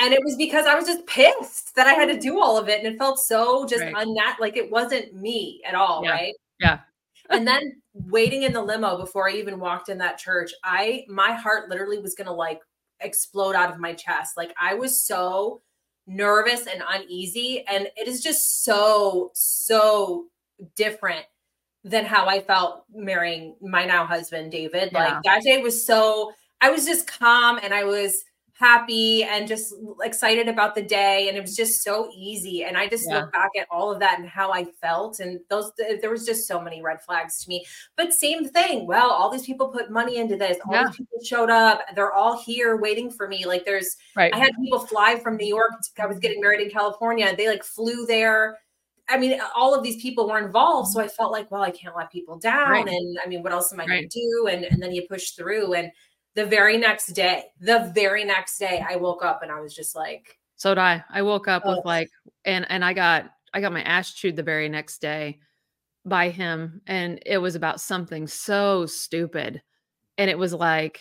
And 0.01 0.13
it 0.13 0.21
was 0.23 0.35
because 0.35 0.65
I 0.65 0.73
was 0.75 0.85
just 0.85 1.05
pissed 1.05 1.75
that 1.75 1.85
I 1.87 1.93
had 1.93 2.07
to 2.09 2.19
do 2.19 2.41
all 2.41 2.57
of 2.57 2.67
it. 2.67 2.83
And 2.83 2.87
it 2.93 2.97
felt 2.97 3.19
so 3.19 3.65
just 3.65 3.81
Right. 3.83 3.93
unnat 3.93 4.39
like 4.39 4.57
it 4.57 4.71
wasn't 4.71 5.13
me 5.13 5.61
at 5.67 5.75
all, 5.75 6.03
Yeah. 6.03 6.11
right? 6.11 6.33
Yeah. 6.59 6.79
And 7.29 7.47
then 7.47 7.81
waiting 7.93 8.43
in 8.43 8.53
the 8.53 8.61
limo 8.61 8.97
before 8.97 9.29
I 9.29 9.33
even 9.33 9.59
walked 9.59 9.89
in 9.89 9.97
that 9.99 10.17
church, 10.17 10.51
I 10.63 11.05
my 11.07 11.33
heart 11.33 11.69
literally 11.69 11.99
was 11.99 12.15
gonna 12.15 12.33
like 12.33 12.61
explode 12.99 13.55
out 13.55 13.71
of 13.71 13.79
my 13.79 13.93
chest. 13.93 14.37
Like 14.37 14.53
I 14.59 14.73
was 14.73 14.99
so 14.99 15.61
nervous 16.07 16.67
and 16.67 16.83
uneasy. 16.87 17.63
And 17.67 17.87
it 17.95 18.07
is 18.07 18.21
just 18.21 18.63
so, 18.63 19.31
so 19.33 20.25
different 20.75 21.25
than 21.83 22.05
how 22.05 22.27
I 22.27 22.41
felt 22.41 22.85
marrying 22.93 23.55
my 23.61 23.85
now 23.85 24.05
husband, 24.05 24.51
David. 24.51 24.89
Yeah. 24.91 24.99
Like 24.99 25.23
that 25.23 25.43
day 25.43 25.61
was 25.61 25.85
so, 25.85 26.31
I 26.61 26.69
was 26.69 26.85
just 26.85 27.07
calm 27.07 27.59
and 27.61 27.73
I 27.73 27.83
was 27.83 28.23
happy 28.63 29.23
and 29.23 29.47
just 29.47 29.73
excited 30.03 30.47
about 30.47 30.73
the 30.73 30.81
day. 30.81 31.27
And 31.27 31.37
it 31.37 31.41
was 31.41 31.55
just 31.55 31.83
so 31.83 32.09
easy. 32.15 32.63
And 32.63 32.77
I 32.77 32.87
just 32.87 33.05
Yeah. 33.09 33.19
look 33.21 33.33
back 33.33 33.49
at 33.59 33.67
all 33.69 33.91
of 33.91 33.99
that 33.99 34.19
and 34.19 34.27
how 34.27 34.51
I 34.53 34.63
felt. 34.81 35.19
And 35.19 35.41
those, 35.49 35.71
there 36.01 36.09
was 36.09 36.25
just 36.25 36.47
so 36.47 36.61
many 36.61 36.81
red 36.81 37.01
flags 37.01 37.43
to 37.43 37.49
me. 37.49 37.65
But 37.97 38.13
same 38.13 38.47
thing. 38.47 38.87
Well, 38.87 39.09
all 39.09 39.29
these 39.29 39.45
people 39.45 39.67
put 39.67 39.91
money 39.91 40.15
into 40.17 40.37
this. 40.37 40.57
All 40.65 40.73
Yeah. 40.73 40.85
these 40.87 40.95
people 40.95 41.19
showed 41.23 41.49
up. 41.49 41.81
They're 41.95 42.13
all 42.13 42.41
here 42.41 42.77
waiting 42.77 43.11
for 43.11 43.27
me. 43.27 43.45
Like 43.45 43.65
there's, 43.65 43.97
Right. 44.15 44.33
I 44.33 44.39
had 44.39 44.51
people 44.61 44.79
fly 44.79 45.19
from 45.19 45.35
New 45.35 45.47
York. 45.47 45.71
I 45.99 46.05
was 46.05 46.19
getting 46.19 46.39
married 46.39 46.61
in 46.61 46.69
California. 46.69 47.35
They 47.35 47.49
like 47.49 47.63
flew 47.63 48.05
there. 48.05 48.57
I 49.09 49.17
mean, 49.17 49.37
all 49.53 49.75
of 49.75 49.83
these 49.83 50.01
people 50.01 50.29
were 50.29 50.39
involved. 50.39 50.93
So 50.93 51.01
I 51.01 51.09
felt 51.09 51.33
like, 51.33 51.51
well, 51.51 51.61
I 51.61 51.71
can't 51.71 51.95
let 51.95 52.09
people 52.09 52.37
down. 52.39 52.71
Right. 52.71 52.87
And 52.87 53.17
I 53.23 53.27
mean, 53.27 53.43
what 53.43 53.51
else 53.51 53.73
am 53.73 53.81
I 53.81 53.85
going 53.85 54.07
to 54.07 54.19
do? 54.19 54.47
And, 54.49 54.63
and 54.63 54.81
then 54.81 54.93
you 54.93 55.05
push 55.09 55.31
through. 55.31 55.73
And 55.73 55.91
the 56.35 56.45
very 56.45 56.77
next 56.77 57.07
day, 57.07 57.43
the 57.59 57.91
very 57.93 58.23
next 58.25 58.57
day, 58.57 58.83
I 58.87 58.95
woke 58.95 59.23
up 59.23 59.41
and 59.43 59.51
I 59.51 59.59
was 59.59 59.75
just 59.75 59.95
like, 59.95 60.37
So 60.55 60.69
did 60.71 60.79
I. 60.79 61.03
I 61.09 61.21
woke 61.21 61.47
up 61.47 61.63
Oh. 61.65 61.75
with 61.77 61.85
like, 61.85 62.09
and 62.45 62.65
and 62.69 62.83
I 62.83 62.93
got 62.93 63.29
I 63.53 63.61
got 63.61 63.71
my 63.73 63.83
ass 63.83 64.13
chewed 64.13 64.35
the 64.35 64.43
very 64.43 64.67
next 64.69 64.99
day 64.99 65.39
by 66.05 66.29
him, 66.29 66.81
and 66.87 67.19
it 67.25 67.37
was 67.37 67.55
about 67.55 67.79
something 67.81 68.27
so 68.27 68.85
stupid, 68.85 69.61
and 70.17 70.29
it 70.29 70.37
was 70.37 70.53
like, 70.53 70.99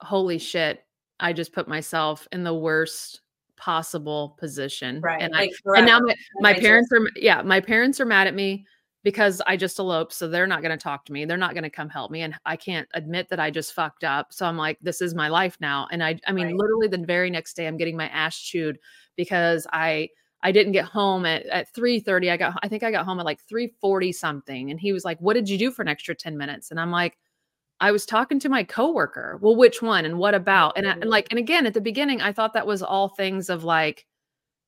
holy 0.00 0.38
shit! 0.38 0.84
I 1.20 1.32
just 1.32 1.52
put 1.52 1.66
myself 1.68 2.26
in 2.32 2.44
the 2.44 2.54
worst 2.54 3.20
possible 3.56 4.36
position, 4.38 5.00
right. 5.00 5.20
and 5.20 5.34
I 5.34 5.40
like, 5.40 5.52
and 5.76 5.86
now 5.86 5.98
my, 6.00 6.14
my 6.40 6.50
I 6.50 6.52
just- 6.54 6.64
parents 6.64 6.92
are 6.92 7.00
yeah 7.16 7.42
my 7.42 7.60
parents 7.60 8.00
are 8.00 8.06
mad 8.06 8.26
at 8.28 8.34
me 8.34 8.64
because 9.08 9.40
i 9.46 9.56
just 9.56 9.78
eloped 9.78 10.12
so 10.12 10.28
they're 10.28 10.46
not 10.46 10.60
going 10.60 10.76
to 10.76 10.82
talk 10.82 11.02
to 11.06 11.14
me 11.14 11.24
they're 11.24 11.38
not 11.38 11.54
going 11.54 11.64
to 11.64 11.70
come 11.70 11.88
help 11.88 12.10
me 12.10 12.20
and 12.20 12.34
i 12.44 12.54
can't 12.54 12.86
admit 12.92 13.26
that 13.30 13.40
i 13.40 13.50
just 13.50 13.72
fucked 13.72 14.04
up 14.04 14.34
so 14.34 14.44
i'm 14.44 14.58
like 14.58 14.76
this 14.82 15.00
is 15.00 15.14
my 15.14 15.28
life 15.28 15.56
now 15.62 15.88
and 15.90 16.04
i 16.04 16.14
i 16.26 16.32
mean 16.32 16.48
Right. 16.48 16.56
literally 16.56 16.88
the 16.88 16.98
very 17.06 17.30
next 17.30 17.54
day 17.54 17.66
i'm 17.66 17.78
getting 17.78 17.96
my 17.96 18.06
ass 18.08 18.38
chewed 18.38 18.78
because 19.16 19.66
i 19.72 20.10
i 20.42 20.52
didn't 20.52 20.72
get 20.72 20.84
home 20.84 21.24
at 21.24 21.46
at 21.46 21.72
3:30 21.72 22.30
i 22.30 22.36
got 22.36 22.58
i 22.62 22.68
think 22.68 22.82
i 22.82 22.90
got 22.90 23.06
home 23.06 23.18
at 23.18 23.24
like 23.24 23.40
3:40 23.50 24.14
something 24.14 24.70
and 24.70 24.78
he 24.78 24.92
was 24.92 25.06
like 25.06 25.18
what 25.22 25.32
did 25.32 25.48
you 25.48 25.56
do 25.56 25.70
for 25.70 25.80
an 25.80 25.88
extra 25.88 26.14
10 26.14 26.36
minutes 26.36 26.70
and 26.70 26.78
i'm 26.78 26.90
like 26.90 27.16
I 27.80 27.92
was 27.92 28.04
talking 28.04 28.40
to 28.40 28.48
my 28.48 28.64
coworker. 28.64 29.38
Well, 29.40 29.54
which 29.54 29.80
one 29.80 30.04
and 30.04 30.18
what 30.18 30.34
about? 30.34 30.76
And, 30.76 30.84
I, 30.84 30.94
and 30.94 31.04
like, 31.04 31.28
and 31.30 31.38
again, 31.38 31.64
at 31.64 31.74
the 31.74 31.80
beginning, 31.80 32.20
I 32.20 32.32
thought 32.32 32.54
that 32.54 32.66
was 32.66 32.82
all 32.82 33.10
things 33.10 33.48
of 33.48 33.62
like 33.62 34.04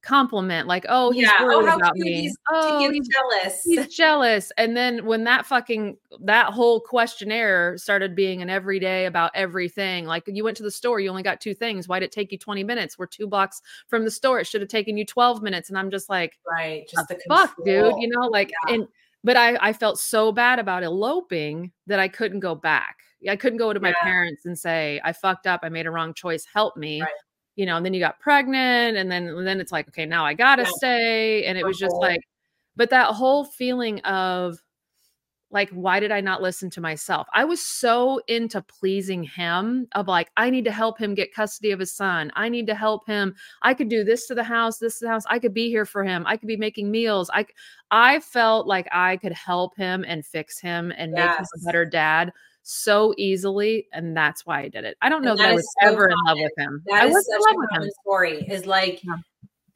compliment, 0.02 0.66
like, 0.66 0.86
oh, 0.88 1.10
he's 1.10 1.22
yeah. 1.22 1.32
Oh, 1.40 1.44
worried 1.46 1.68
how 1.68 1.76
about 1.76 1.96
me. 1.96 2.22
He's, 2.22 2.38
oh, 2.50 2.78
he's 2.78 2.90
he's, 2.92 3.08
jealous. 3.08 3.60
he's 3.64 3.86
jealous. 3.96 4.52
And 4.56 4.76
then 4.76 5.04
when 5.04 5.24
that 5.24 5.46
fucking 5.46 5.96
that 6.20 6.46
whole 6.52 6.80
questionnaire 6.80 7.76
started 7.78 8.14
being 8.14 8.42
an 8.42 8.50
everyday 8.50 9.06
about 9.06 9.30
everything, 9.34 10.06
like 10.06 10.24
you 10.26 10.44
went 10.44 10.56
to 10.58 10.62
the 10.62 10.70
store, 10.70 11.00
you 11.00 11.10
only 11.10 11.22
got 11.22 11.40
two 11.40 11.54
things. 11.54 11.88
Why 11.88 11.98
did 12.00 12.06
it 12.06 12.12
take 12.12 12.32
you 12.32 12.38
20 12.38 12.64
minutes? 12.64 12.98
We're 12.98 13.06
two 13.06 13.26
blocks 13.26 13.60
from 13.88 14.04
the 14.04 14.10
store. 14.10 14.40
It 14.40 14.46
should 14.46 14.60
have 14.62 14.70
taken 14.70 14.96
you 14.96 15.04
12 15.04 15.42
minutes. 15.42 15.68
And 15.68 15.78
I'm 15.78 15.90
just 15.90 16.08
like, 16.08 16.38
right. 16.50 16.88
Just 16.90 17.08
the 17.08 17.20
fuck, 17.28 17.54
dude. 17.64 17.94
You 17.98 18.08
know, 18.08 18.26
like, 18.28 18.50
Yeah. 18.68 18.74
and 18.74 18.88
but 19.22 19.36
I 19.36 19.56
I 19.60 19.72
felt 19.74 19.98
so 19.98 20.32
bad 20.32 20.58
about 20.58 20.82
eloping 20.82 21.72
that 21.86 22.00
I 22.00 22.08
couldn't 22.08 22.40
go 22.40 22.54
back. 22.54 22.96
I 23.28 23.36
couldn't 23.36 23.58
go 23.58 23.72
to 23.74 23.80
my 23.80 23.90
Yeah. 23.90 23.94
parents 24.02 24.46
and 24.46 24.58
say 24.58 24.98
I 25.04 25.12
fucked 25.12 25.46
up. 25.46 25.60
I 25.62 25.68
made 25.68 25.86
a 25.86 25.90
wrong 25.90 26.14
choice. 26.14 26.46
Help 26.50 26.76
me. 26.78 27.02
Right. 27.02 27.10
You 27.56 27.66
know, 27.66 27.76
and 27.76 27.84
then 27.84 27.94
you 27.94 28.00
got 28.00 28.20
pregnant, 28.20 28.96
and 28.96 29.10
then 29.10 29.28
and 29.28 29.46
then 29.46 29.60
it's 29.60 29.72
like, 29.72 29.88
okay, 29.88 30.06
now 30.06 30.24
I 30.24 30.34
gotta 30.34 30.64
Yeah. 30.64 30.70
stay. 30.76 31.44
And 31.46 31.58
it 31.58 31.64
was 31.66 31.78
just 31.78 31.96
Uh-huh. 31.96 32.08
like, 32.10 32.20
but 32.76 32.90
that 32.90 33.08
whole 33.14 33.44
feeling 33.44 34.00
of 34.00 34.62
like, 35.52 35.70
why 35.70 35.98
did 35.98 36.12
I 36.12 36.20
not 36.20 36.42
listen 36.42 36.70
to 36.70 36.80
myself? 36.80 37.26
I 37.34 37.44
was 37.44 37.60
so 37.60 38.20
into 38.28 38.62
pleasing 38.62 39.24
him, 39.24 39.88
of 39.96 40.06
like, 40.06 40.30
I 40.36 40.48
need 40.48 40.64
to 40.66 40.70
help 40.72 40.96
him 40.98 41.14
get 41.14 41.34
custody 41.34 41.72
of 41.72 41.80
his 41.80 41.92
son. 41.92 42.30
I 42.36 42.48
need 42.48 42.68
to 42.68 42.74
help 42.76 43.04
him. 43.06 43.34
I 43.62 43.74
could 43.74 43.88
do 43.88 44.04
this 44.04 44.28
to 44.28 44.34
the 44.36 44.44
house, 44.44 44.78
this 44.78 45.00
to 45.00 45.06
the 45.06 45.10
house. 45.10 45.24
I 45.28 45.40
could 45.40 45.52
be 45.54 45.68
here 45.68 45.84
for 45.86 46.04
him. 46.04 46.24
I 46.26 46.36
could 46.36 46.46
be 46.46 46.56
making 46.56 46.90
meals. 46.92 47.30
I 47.34 47.46
I 47.90 48.20
felt 48.20 48.68
like 48.68 48.86
I 48.92 49.16
could 49.16 49.32
help 49.32 49.76
him 49.76 50.04
and 50.06 50.24
fix 50.24 50.60
him 50.60 50.92
and 50.96 51.14
make 51.14 51.36
him 51.36 51.46
a 51.56 51.58
better 51.64 51.84
dad 51.84 52.32
so 52.72 53.14
easily. 53.18 53.86
And 53.92 54.16
that's 54.16 54.46
why 54.46 54.60
I 54.60 54.68
did 54.68 54.84
it. 54.84 54.96
I 55.02 55.08
don't 55.08 55.22
know 55.22 55.32
And 55.32 55.40
that, 55.40 55.50
I 55.50 55.54
was 55.54 55.66
so 55.82 55.88
ever 55.88 56.08
in 56.08 56.16
love 56.26 56.38
with 56.40 56.52
him. 56.56 56.82
That 56.86 57.02
I 57.02 57.06
in 57.06 57.12
such 57.14 57.24
love 57.30 57.54
a 57.54 57.56
with 57.58 57.70
him. 57.70 57.76
common 57.76 57.90
story. 58.02 58.46
Is 58.48 58.66
like 58.66 59.02
Yeah. 59.04 59.16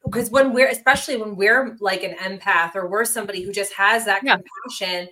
because 0.05 0.31
when 0.31 0.53
we're 0.53 0.69
especially 0.69 1.17
when 1.17 1.37
we're 1.37 1.77
like 1.81 2.03
an 2.05 2.15
empath 2.17 2.75
or 2.75 2.89
we're 2.89 3.05
somebody 3.05 3.43
who 3.43 3.53
just 3.53 3.73
has 3.75 4.05
that 4.05 4.23
Yeah. 4.23 4.37
compassion, 4.37 5.09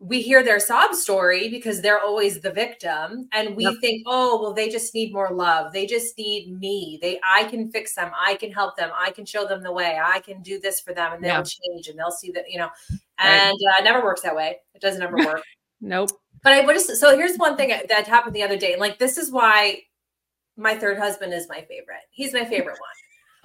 we 0.00 0.20
hear 0.20 0.42
their 0.42 0.58
sob 0.60 0.94
story 0.94 1.48
because 1.48 1.80
they're 1.80 2.00
always 2.00 2.40
the 2.40 2.50
victim, 2.50 3.28
and 3.32 3.56
we 3.56 3.64
Yep. 3.64 3.74
think, 3.80 4.02
oh, 4.06 4.42
well, 4.42 4.52
they 4.52 4.68
just 4.68 4.92
need 4.92 5.12
more 5.14 5.30
love. 5.32 5.72
They 5.72 5.86
just 5.86 6.18
need 6.18 6.58
me. 6.58 6.98
They, 7.00 7.20
I 7.26 7.44
can 7.44 7.70
fix 7.70 7.94
them. 7.94 8.10
I 8.18 8.34
can 8.34 8.50
help 8.52 8.76
them. 8.76 8.90
I 8.94 9.12
can 9.12 9.24
show 9.24 9.46
them 9.46 9.62
the 9.62 9.72
way. 9.72 9.98
I 10.04 10.18
can 10.20 10.42
do 10.42 10.58
this 10.60 10.80
for 10.80 10.92
them, 10.92 11.12
and 11.14 11.24
they'll 11.24 11.36
Yeah. 11.36 11.42
change, 11.44 11.88
and 11.88 11.98
they'll 11.98 12.10
see 12.10 12.32
that 12.32 12.50
you 12.50 12.58
know. 12.58 12.68
Right. 12.90 13.00
And 13.18 13.54
uh, 13.56 13.74
it 13.78 13.84
never 13.84 14.02
works 14.02 14.22
that 14.22 14.34
way. 14.36 14.58
It 14.74 14.82
doesn't 14.82 15.00
ever 15.00 15.16
work. 15.38 15.42
Nope. 15.80 16.10
But 16.44 16.52
I 16.52 16.60
would 16.64 16.74
just 16.74 16.96
so 16.96 17.16
here's 17.16 17.36
one 17.38 17.56
thing 17.56 17.72
that 17.88 18.06
happened 18.06 18.36
the 18.36 18.42
other 18.44 18.56
day, 18.58 18.76
like 18.78 18.98
this 18.98 19.18
is 19.18 19.32
why 19.32 19.80
my 20.56 20.76
third 20.76 20.98
husband 20.98 21.32
is 21.32 21.48
my 21.48 21.62
favorite. 21.62 22.02
He's 22.10 22.32
my 22.32 22.44
favorite 22.44 22.78
one. 22.78 22.90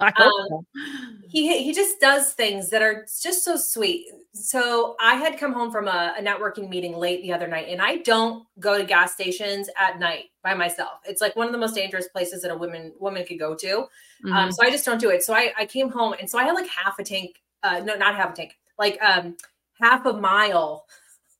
I 0.00 0.12
hope 0.16 0.32
Um, 0.40 0.46
so. 0.48 0.64
He 1.28 1.62
he 1.62 1.72
just 1.74 2.00
does 2.00 2.32
things 2.32 2.70
that 2.70 2.82
are 2.82 3.06
just 3.22 3.44
so 3.44 3.56
sweet. 3.56 4.06
So 4.32 4.96
I 5.00 5.14
had 5.14 5.38
come 5.38 5.52
home 5.52 5.70
from 5.70 5.88
a, 5.88 6.14
a 6.18 6.22
networking 6.22 6.68
meeting 6.68 6.96
late 6.96 7.22
the 7.22 7.32
other 7.32 7.46
night, 7.46 7.66
and 7.68 7.80
I 7.82 7.98
don't 7.98 8.46
go 8.58 8.78
to 8.78 8.84
gas 8.84 9.12
stations 9.12 9.68
at 9.78 9.98
night 9.98 10.26
by 10.42 10.54
myself. 10.54 11.00
It's 11.04 11.20
like 11.20 11.36
one 11.36 11.46
of 11.46 11.52
the 11.52 11.58
most 11.58 11.74
dangerous 11.74 12.08
places 12.08 12.42
that 12.42 12.50
a 12.50 12.56
woman 12.56 12.92
woman 12.98 13.24
could 13.26 13.38
go 13.38 13.54
to. 13.56 13.78
Um, 14.32 14.48
Mhm. 14.48 14.52
so 14.54 14.62
I 14.66 14.70
just 14.70 14.84
don't 14.84 15.00
do 15.00 15.10
it. 15.10 15.22
So 15.22 15.34
I, 15.34 15.52
I 15.58 15.66
came 15.66 15.90
home 15.90 16.14
and 16.18 16.28
so 16.28 16.38
I 16.38 16.44
had 16.44 16.52
like 16.54 16.68
half 16.68 16.98
a 16.98 17.04
tank, 17.04 17.40
uh, 17.62 17.80
no, 17.80 17.94
not 17.96 18.16
half 18.16 18.32
a 18.32 18.36
tank, 18.36 18.58
like 18.78 18.98
um 19.02 19.36
half 19.80 20.04
a 20.06 20.12
mile 20.14 20.86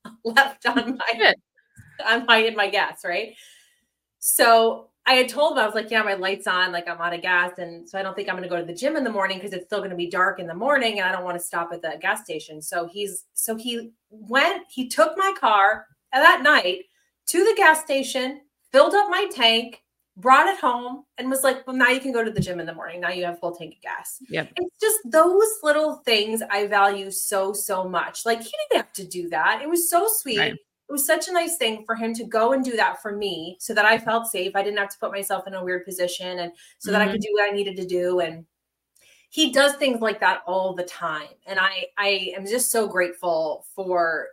left 0.25 0.67
on 0.67 0.99
my 0.99 1.35
Shit. 2.01 2.21
on 2.21 2.27
my 2.27 2.39
in 2.39 2.57
my 2.57 2.69
gas, 2.69 3.03
right? 3.05 3.35
So 4.19 4.89
I 5.07 5.15
had 5.15 5.29
told 5.29 5.53
him 5.53 5.59
I 5.59 5.67
was 5.67 5.75
like, 5.75 5.91
yeah, 5.91 6.03
my 6.03 6.15
lights 6.15 6.47
on, 6.47 6.73
like 6.73 6.89
I'm 6.89 7.01
out 7.01 7.15
of 7.15 7.23
gas, 7.23 7.53
and 7.59 7.89
so 7.89 7.99
I 7.99 8.03
don't 8.03 8.15
think 8.15 8.29
I'm 8.29 8.37
going 8.37 8.49
to 8.49 8.49
go 8.49 8.61
to 8.61 8.67
the 8.67 8.75
gym 8.75 8.97
in 8.97 9.05
the 9.05 9.11
morning 9.11 9.39
because 9.39 9.53
it's 9.53 9.67
still 9.67 9.79
going 9.79 9.91
to 9.91 9.97
be 9.97 10.11
dark 10.11 10.39
in 10.39 10.47
the 10.47 10.55
morning, 10.55 11.01
and 11.01 11.09
I 11.09 11.13
don't 11.13 11.25
want 11.25 11.39
to 11.39 11.45
stop 11.45 11.71
at 11.73 11.83
the 11.83 11.99
gas 12.01 12.23
station. 12.23 12.61
So 12.61 12.87
he's 12.87 13.25
so 13.35 13.57
he 13.57 13.93
went, 14.11 14.65
he 14.71 14.89
took 14.89 15.17
my 15.17 15.33
car 15.41 15.87
that 16.13 16.43
night 16.43 16.85
to 17.27 17.45
the 17.45 17.55
gas 17.57 17.81
station, 17.81 18.43
filled 18.73 18.95
up 18.95 19.09
my 19.09 19.27
tank, 19.33 19.83
brought 20.17 20.49
it 20.49 20.61
home, 20.61 21.05
and 21.19 21.31
was 21.31 21.45
like, 21.45 21.67
well, 21.67 21.77
now 21.77 21.89
you 21.89 22.01
can 22.01 22.13
go 22.13 22.23
to 22.23 22.31
the 22.31 22.41
gym 22.41 22.61
in 22.61 22.67
the 22.67 22.75
morning. 22.75 23.01
Now 23.01 23.11
you 23.11 23.25
have 23.25 23.39
full 23.41 23.55
tank 23.55 23.77
of 23.77 23.83
gas. 23.83 24.19
Yep. 24.29 24.53
It's 24.57 24.81
just 24.81 24.99
those 25.05 25.49
little 25.63 26.03
things 26.05 26.43
I 26.51 26.67
value 26.67 27.11
so, 27.11 27.53
so 27.53 27.89
much. 27.89 28.27
Like 28.27 28.43
he 28.43 28.53
didn't 28.69 28.85
have 28.85 28.93
to 28.95 29.07
do 29.07 29.29
that. 29.31 29.61
It 29.63 29.69
was 29.69 29.89
so 29.89 30.09
sweet. 30.09 30.39
Right. 30.39 30.57
It 30.91 30.93
was 30.93 31.07
such 31.07 31.29
a 31.29 31.33
nice 31.33 31.57
thing 31.57 31.85
for 31.87 31.95
him 31.95 32.13
to 32.15 32.25
go 32.25 32.53
and 32.53 32.65
do 32.65 32.75
that 32.75 33.01
for 33.01 33.15
me 33.15 33.57
so 33.61 33.73
that 33.75 33.85
I 33.85 33.97
felt 33.97 34.27
safe. 34.27 34.57
I 34.57 34.63
didn't 34.65 34.81
have 34.81 34.89
to 34.89 34.99
put 34.99 35.13
myself 35.13 35.47
in 35.47 35.55
a 35.55 35.65
weird 35.65 35.85
position 35.85 36.41
and 36.41 36.51
so 36.79 36.91
that 36.91 37.01
I 37.01 37.07
could 37.07 37.21
mm-hmm. 37.21 37.21
do 37.21 37.33
what 37.35 37.49
I 37.49 37.55
needed 37.55 37.77
to 37.77 37.87
do. 37.87 38.19
And 38.19 38.45
he 39.29 39.53
does 39.53 39.75
things 39.75 40.01
like 40.01 40.19
that 40.19 40.43
all 40.49 40.75
the 40.75 40.83
time. 40.83 41.29
And 41.47 41.61
I 41.61 41.87
I 41.97 42.33
am 42.37 42.45
just 42.45 42.73
so 42.73 42.89
grateful 42.89 43.65
for 43.77 44.31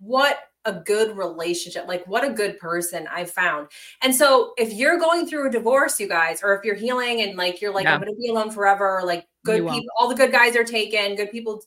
what 0.00 0.38
a 0.64 0.72
good 0.72 1.16
relationship, 1.16 1.86
like 1.86 2.04
what 2.08 2.24
a 2.24 2.32
good 2.32 2.58
person 2.58 3.06
I've 3.08 3.30
found. 3.30 3.68
And 4.02 4.12
so 4.12 4.52
if 4.56 4.72
you're 4.72 4.98
going 4.98 5.26
through 5.26 5.48
a 5.48 5.52
divorce, 5.52 6.00
you 6.00 6.08
guys, 6.08 6.40
or 6.42 6.56
if 6.56 6.64
you're 6.64 6.74
healing 6.74 7.20
and 7.20 7.36
like 7.36 7.60
you're 7.60 7.72
like, 7.72 7.84
Yeah. 7.84 7.94
I'm 7.94 8.00
gonna 8.00 8.14
be 8.14 8.30
alone 8.30 8.50
forever, 8.50 8.98
or 8.98 9.04
like 9.04 9.28
good 9.44 9.58
You 9.58 9.64
won't. 9.64 9.76
people, 9.76 9.94
all 9.96 10.08
the 10.08 10.16
good 10.16 10.32
guys 10.32 10.56
are 10.56 10.64
taken, 10.64 11.14
good 11.14 11.30
people. 11.30 11.62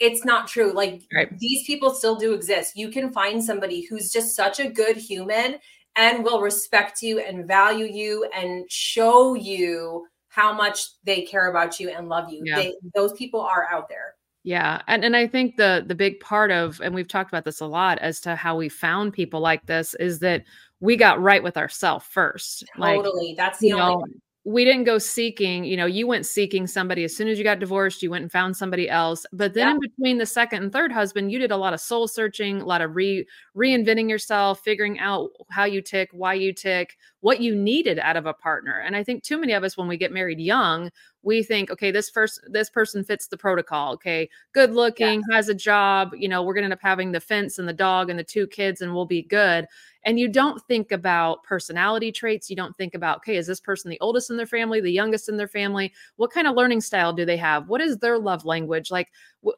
It's 0.00 0.24
not 0.24 0.48
true. 0.48 0.72
Like 0.72 1.02
Right. 1.12 1.36
these 1.38 1.64
people 1.66 1.90
still 1.90 2.16
do 2.16 2.32
exist. 2.32 2.76
You 2.76 2.90
can 2.90 3.10
find 3.12 3.42
somebody 3.42 3.82
who's 3.82 4.12
just 4.12 4.36
such 4.36 4.60
a 4.60 4.68
good 4.68 4.96
human 4.96 5.58
and 5.96 6.24
will 6.24 6.40
respect 6.40 7.02
you 7.02 7.18
and 7.20 7.46
value 7.46 7.86
you 7.86 8.28
and 8.34 8.70
show 8.70 9.34
you 9.34 10.06
how 10.28 10.52
much 10.52 11.02
they 11.04 11.22
care 11.22 11.50
about 11.50 11.80
you 11.80 11.90
and 11.90 12.08
love 12.08 12.32
you. 12.32 12.42
Yeah. 12.44 12.56
They, 12.56 12.74
those 12.94 13.12
people 13.14 13.40
are 13.40 13.66
out 13.70 13.88
there. 13.88 14.14
Yeah, 14.44 14.80
and 14.86 15.04
and 15.04 15.16
I 15.16 15.26
think 15.26 15.56
the 15.56 15.84
the 15.86 15.96
big 15.96 16.20
part 16.20 16.50
of 16.50 16.80
and 16.80 16.94
we've 16.94 17.08
talked 17.08 17.28
about 17.30 17.44
this 17.44 17.60
a 17.60 17.66
lot 17.66 17.98
as 17.98 18.20
to 18.20 18.36
how 18.36 18.56
we 18.56 18.68
found 18.68 19.12
people 19.12 19.40
like 19.40 19.66
this 19.66 19.94
is 19.94 20.20
that 20.20 20.44
we 20.80 20.96
got 20.96 21.20
right 21.20 21.42
with 21.42 21.56
ourselves 21.56 22.06
first. 22.08 22.64
Like 22.78 22.96
Totally. 22.96 23.34
That's 23.36 23.58
the 23.58 23.72
only 23.72 23.94
know, 23.94 24.04
we 24.44 24.64
didn't 24.64 24.84
go 24.84 24.98
seeking, 24.98 25.64
you 25.64 25.76
know, 25.76 25.84
you 25.86 26.06
went 26.06 26.24
seeking 26.24 26.66
somebody 26.66 27.04
as 27.04 27.14
soon 27.14 27.28
as 27.28 27.36
you 27.38 27.44
got 27.44 27.58
divorced, 27.58 28.02
you 28.02 28.10
went 28.10 28.22
and 28.22 28.32
found 28.32 28.56
somebody 28.56 28.88
else. 28.88 29.26
But 29.32 29.52
then 29.54 29.68
Yeah. 29.68 29.72
in 29.72 29.80
between 29.80 30.18
the 30.18 30.26
second 30.26 30.62
and 30.62 30.72
third 30.72 30.90
husband, 30.92 31.30
you 31.32 31.38
did 31.38 31.50
a 31.50 31.56
lot 31.56 31.74
of 31.74 31.80
soul 31.80 32.08
searching, 32.08 32.60
a 32.60 32.64
lot 32.64 32.80
of 32.80 32.96
re 32.96 33.26
reinventing 33.58 34.08
yourself, 34.08 34.60
figuring 34.60 35.00
out 35.00 35.30
how 35.50 35.64
you 35.64 35.82
tick, 35.82 36.08
why 36.12 36.32
you 36.34 36.52
tick, 36.52 36.96
what 37.20 37.40
you 37.40 37.54
needed 37.56 37.98
out 37.98 38.16
of 38.16 38.26
a 38.26 38.32
partner. 38.32 38.80
And 38.86 38.94
I 38.94 39.02
think 39.02 39.24
too 39.24 39.38
many 39.38 39.52
of 39.52 39.64
us 39.64 39.76
when 39.76 39.88
we 39.88 39.96
get 39.96 40.12
married 40.12 40.38
young, 40.38 40.90
we 41.22 41.42
think, 41.42 41.68
okay, 41.70 41.90
this 41.90 42.08
first 42.08 42.40
this 42.48 42.70
person 42.70 43.02
fits 43.02 43.26
the 43.26 43.36
protocol. 43.36 43.94
Okay, 43.94 44.30
good 44.52 44.72
looking, 44.72 45.22
has 45.32 45.48
a 45.48 45.54
job, 45.54 46.12
you 46.16 46.28
know, 46.28 46.42
we're 46.42 46.54
gonna 46.54 46.66
end 46.66 46.72
up 46.72 46.78
having 46.80 47.10
the 47.10 47.20
fence 47.20 47.58
and 47.58 47.68
the 47.68 47.72
dog 47.72 48.08
and 48.08 48.18
the 48.18 48.24
two 48.24 48.46
kids 48.46 48.80
and 48.80 48.94
we'll 48.94 49.06
be 49.06 49.22
good. 49.22 49.66
And 50.04 50.20
you 50.20 50.28
don't 50.28 50.62
think 50.68 50.92
about 50.92 51.42
personality 51.42 52.12
traits. 52.12 52.48
You 52.48 52.54
don't 52.54 52.76
think 52.76 52.94
about 52.94 53.18
okay 53.18 53.36
is 53.36 53.48
this 53.48 53.60
person 53.60 53.90
the 53.90 54.00
oldest 54.00 54.30
in 54.30 54.36
their 54.36 54.46
family 54.46 54.80
the 54.80 54.92
youngest 54.92 55.28
in 55.28 55.36
their 55.36 55.48
family? 55.48 55.92
What 56.14 56.30
kind 56.30 56.46
of 56.46 56.54
learning 56.54 56.82
style 56.82 57.12
do 57.12 57.24
they 57.24 57.36
have? 57.38 57.68
What 57.68 57.80
is 57.80 57.98
their 57.98 58.18
love 58.18 58.44
language? 58.44 58.92
Like 58.92 59.08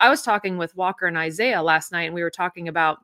I 0.01 0.09
was 0.09 0.23
talking 0.23 0.57
with 0.57 0.75
walker 0.75 1.07
and 1.07 1.19
isaiah 1.19 1.63
last 1.63 1.93
night 1.93 2.05
and 2.05 2.15
we 2.15 2.23
were 2.23 2.31
talking 2.31 2.67
about 2.67 3.01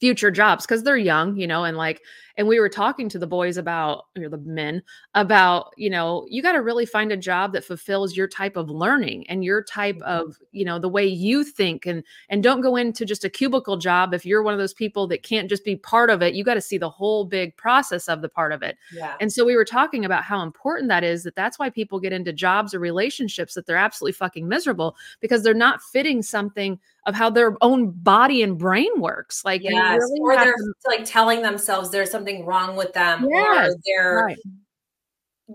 future 0.00 0.30
jobs 0.30 0.64
because 0.64 0.84
they're 0.84 0.96
young 0.96 1.36
you 1.36 1.46
know 1.46 1.64
and 1.64 1.76
like 1.76 2.02
and 2.36 2.46
we 2.46 2.60
were 2.60 2.68
talking 2.68 3.08
to 3.08 3.18
the 3.18 3.26
boys 3.26 3.56
about 3.56 4.04
or 4.16 4.28
the 4.28 4.38
men 4.38 4.80
about 5.14 5.72
you 5.76 5.90
know 5.90 6.24
you 6.28 6.40
got 6.40 6.52
to 6.52 6.62
really 6.62 6.86
find 6.86 7.10
a 7.10 7.16
job 7.16 7.52
that 7.52 7.64
fulfills 7.64 8.16
your 8.16 8.28
type 8.28 8.56
of 8.56 8.70
learning 8.70 9.28
and 9.28 9.42
your 9.44 9.60
type 9.64 9.96
Mhm. 9.96 10.02
of 10.02 10.36
you 10.52 10.64
know 10.64 10.78
the 10.78 10.88
way 10.88 11.04
you 11.04 11.42
think 11.42 11.84
and 11.84 12.04
and 12.28 12.44
don't 12.44 12.60
go 12.60 12.76
into 12.76 13.04
just 13.04 13.24
a 13.24 13.28
cubicle 13.30 13.76
job 13.76 14.14
if 14.14 14.24
you're 14.24 14.42
one 14.42 14.54
of 14.54 14.60
those 14.60 14.74
people 14.74 15.08
that 15.08 15.24
can't 15.24 15.48
just 15.48 15.64
be 15.64 15.74
part 15.74 16.10
of 16.10 16.22
it 16.22 16.34
you 16.34 16.44
got 16.44 16.54
to 16.54 16.60
see 16.60 16.78
the 16.78 16.88
whole 16.90 17.24
big 17.24 17.56
process 17.56 18.08
of 18.08 18.22
the 18.22 18.28
part 18.28 18.52
of 18.52 18.62
it 18.62 18.76
yeah. 18.94 19.14
and 19.20 19.32
so 19.32 19.44
we 19.44 19.56
were 19.56 19.64
talking 19.64 20.04
about 20.04 20.22
how 20.22 20.42
important 20.42 20.88
that 20.88 21.02
is 21.02 21.24
that 21.24 21.34
that's 21.34 21.58
why 21.58 21.68
people 21.68 21.98
get 21.98 22.12
into 22.12 22.32
jobs 22.32 22.72
or 22.72 22.78
relationships 22.78 23.54
that 23.54 23.66
they're 23.66 23.76
absolutely 23.76 24.12
fucking 24.12 24.46
miserable 24.46 24.94
because 25.20 25.42
they're 25.42 25.54
not 25.54 25.82
fitting 25.82 26.22
something 26.22 26.78
of 27.08 27.14
how 27.14 27.30
their 27.30 27.56
own 27.62 27.90
body 27.90 28.42
and 28.42 28.58
brain 28.58 29.00
works 29.00 29.42
like 29.44 29.62
Yes. 29.62 29.98
really 30.00 30.20
or 30.20 30.36
they're 30.36 30.52
to- 30.54 30.74
like 30.86 31.04
telling 31.04 31.42
themselves 31.42 31.90
there's 31.90 32.10
something 32.10 32.44
wrong 32.46 32.76
with 32.76 32.92
them. 32.92 33.26
Yes, 33.28 33.70
Or 33.72 33.76
they're 33.84 34.16
right. 34.26 34.38